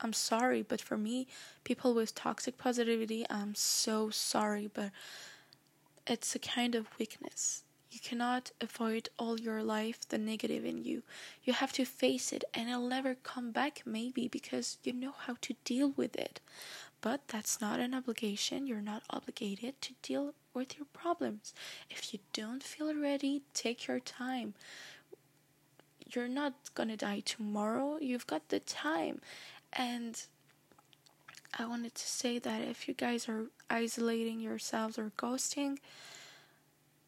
I'm 0.00 0.12
sorry, 0.12 0.62
but 0.62 0.80
for 0.80 0.98
me, 0.98 1.28
people 1.62 1.94
with 1.94 2.14
toxic 2.14 2.58
positivity, 2.58 3.24
I'm 3.30 3.54
so 3.54 4.10
sorry, 4.10 4.68
but 4.72 4.90
it's 6.06 6.34
a 6.34 6.40
kind 6.40 6.74
of 6.74 6.88
weakness. 6.98 7.62
You 7.92 8.00
cannot 8.00 8.50
avoid 8.60 9.10
all 9.18 9.38
your 9.38 9.62
life 9.62 10.08
the 10.08 10.18
negative 10.18 10.64
in 10.64 10.82
you. 10.82 11.02
You 11.44 11.52
have 11.52 11.72
to 11.74 11.84
face 11.84 12.32
it, 12.32 12.42
and 12.52 12.68
it'll 12.68 12.88
never 12.88 13.14
come 13.14 13.52
back, 13.52 13.82
maybe, 13.84 14.28
because 14.28 14.78
you 14.82 14.92
know 14.92 15.12
how 15.26 15.36
to 15.42 15.54
deal 15.64 15.90
with 15.90 16.16
it. 16.16 16.40
But 17.02 17.26
that's 17.26 17.60
not 17.60 17.80
an 17.80 17.94
obligation. 17.94 18.68
You're 18.68 18.80
not 18.80 19.02
obligated 19.10 19.82
to 19.82 19.92
deal 20.02 20.34
with 20.54 20.78
your 20.78 20.86
problems. 20.92 21.52
If 21.90 22.14
you 22.14 22.20
don't 22.32 22.62
feel 22.62 22.94
ready, 22.94 23.42
take 23.54 23.88
your 23.88 23.98
time. 23.98 24.54
You're 26.14 26.28
not 26.28 26.54
gonna 26.74 26.96
die 26.96 27.20
tomorrow. 27.24 27.98
You've 28.00 28.28
got 28.28 28.48
the 28.50 28.60
time. 28.60 29.20
And 29.72 30.22
I 31.58 31.66
wanted 31.66 31.96
to 31.96 32.08
say 32.08 32.38
that 32.38 32.62
if 32.62 32.86
you 32.86 32.94
guys 32.94 33.28
are 33.28 33.46
isolating 33.68 34.38
yourselves 34.38 34.96
or 34.96 35.10
ghosting, 35.18 35.78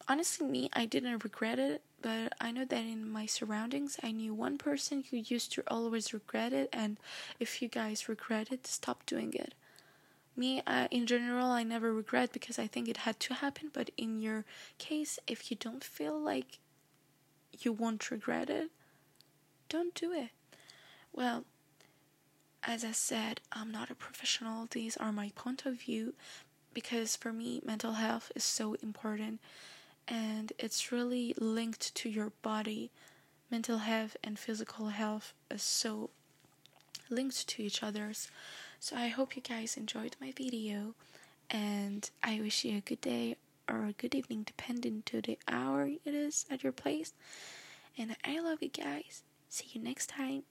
honestly, 0.09 0.45
me, 0.45 0.69
I 0.73 0.85
didn't 0.87 1.23
regret 1.23 1.57
it, 1.57 1.81
but 2.01 2.33
I 2.41 2.51
know 2.51 2.65
that 2.65 2.83
in 2.83 3.09
my 3.09 3.27
surroundings, 3.27 3.97
I 4.03 4.11
knew 4.11 4.33
one 4.33 4.57
person 4.57 5.05
who 5.09 5.17
used 5.17 5.53
to 5.53 5.63
always 5.67 6.13
regret 6.13 6.51
it, 6.51 6.69
and 6.73 6.97
if 7.39 7.61
you 7.61 7.69
guys 7.69 8.09
regret 8.09 8.51
it, 8.51 8.67
stop 8.67 9.05
doing 9.05 9.33
it 9.33 9.53
me 10.37 10.61
uh, 10.67 10.87
in 10.91 11.05
general 11.05 11.47
i 11.47 11.63
never 11.63 11.93
regret 11.93 12.31
because 12.33 12.59
i 12.59 12.67
think 12.67 12.87
it 12.87 12.97
had 12.97 13.19
to 13.19 13.33
happen. 13.35 13.69
But 13.73 13.89
in 13.97 14.19
your 14.19 14.45
case 14.77 15.19
if 15.27 15.49
you 15.49 15.57
don't 15.59 15.83
feel 15.83 16.19
like 16.19 16.59
you 17.59 17.71
won't 17.71 18.11
regret 18.11 18.49
it 18.49 18.69
don't 19.69 19.93
do 19.95 20.11
it. 20.11 20.29
Well 21.13 21.45
as 22.63 22.83
i 22.83 22.91
said 22.91 23.41
i'm 23.51 23.71
not 23.71 23.89
a 23.91 23.95
professional. 23.95 24.67
These 24.69 24.97
are 24.97 25.11
my 25.11 25.31
point 25.35 25.65
of 25.65 25.75
view 25.81 26.13
because 26.73 27.15
for 27.15 27.31
me 27.31 27.61
mental 27.65 27.93
health 27.93 28.31
is 28.35 28.43
so 28.43 28.75
important 28.83 29.39
and 30.07 30.53
it's 30.59 30.91
really 30.91 31.33
linked 31.39 31.95
to 31.95 32.09
your 32.09 32.31
body. 32.41 32.91
Mental 33.49 33.79
health 33.79 34.17
and 34.23 34.37
physical 34.37 34.89
health 34.89 35.33
is 35.49 35.63
so 35.63 36.09
linked 37.09 37.47
to 37.47 37.63
each 37.63 37.83
other's 37.83 38.29
so 38.85 38.95
I 38.95 39.07
hope 39.07 39.35
you 39.35 39.41
guys 39.41 39.77
enjoyed 39.77 40.15
my 40.21 40.31
video 40.31 40.93
and 41.49 42.07
I 42.21 42.39
wish 42.39 42.63
you 42.63 42.77
a 42.77 42.81
good 42.81 43.01
day 43.01 43.35
or 43.67 43.85
a 43.85 43.93
good 43.93 44.13
evening 44.13 44.43
depending 44.43 45.01
to 45.07 45.23
the 45.23 45.39
hour 45.47 45.87
it 45.87 46.13
is 46.13 46.45
at 46.51 46.61
your 46.61 46.71
place. 46.71 47.11
And 47.97 48.15
I 48.23 48.39
love 48.39 48.61
you 48.61 48.69
guys. 48.69 49.23
See 49.49 49.65
you 49.73 49.81
next 49.81 50.09
time. 50.09 50.43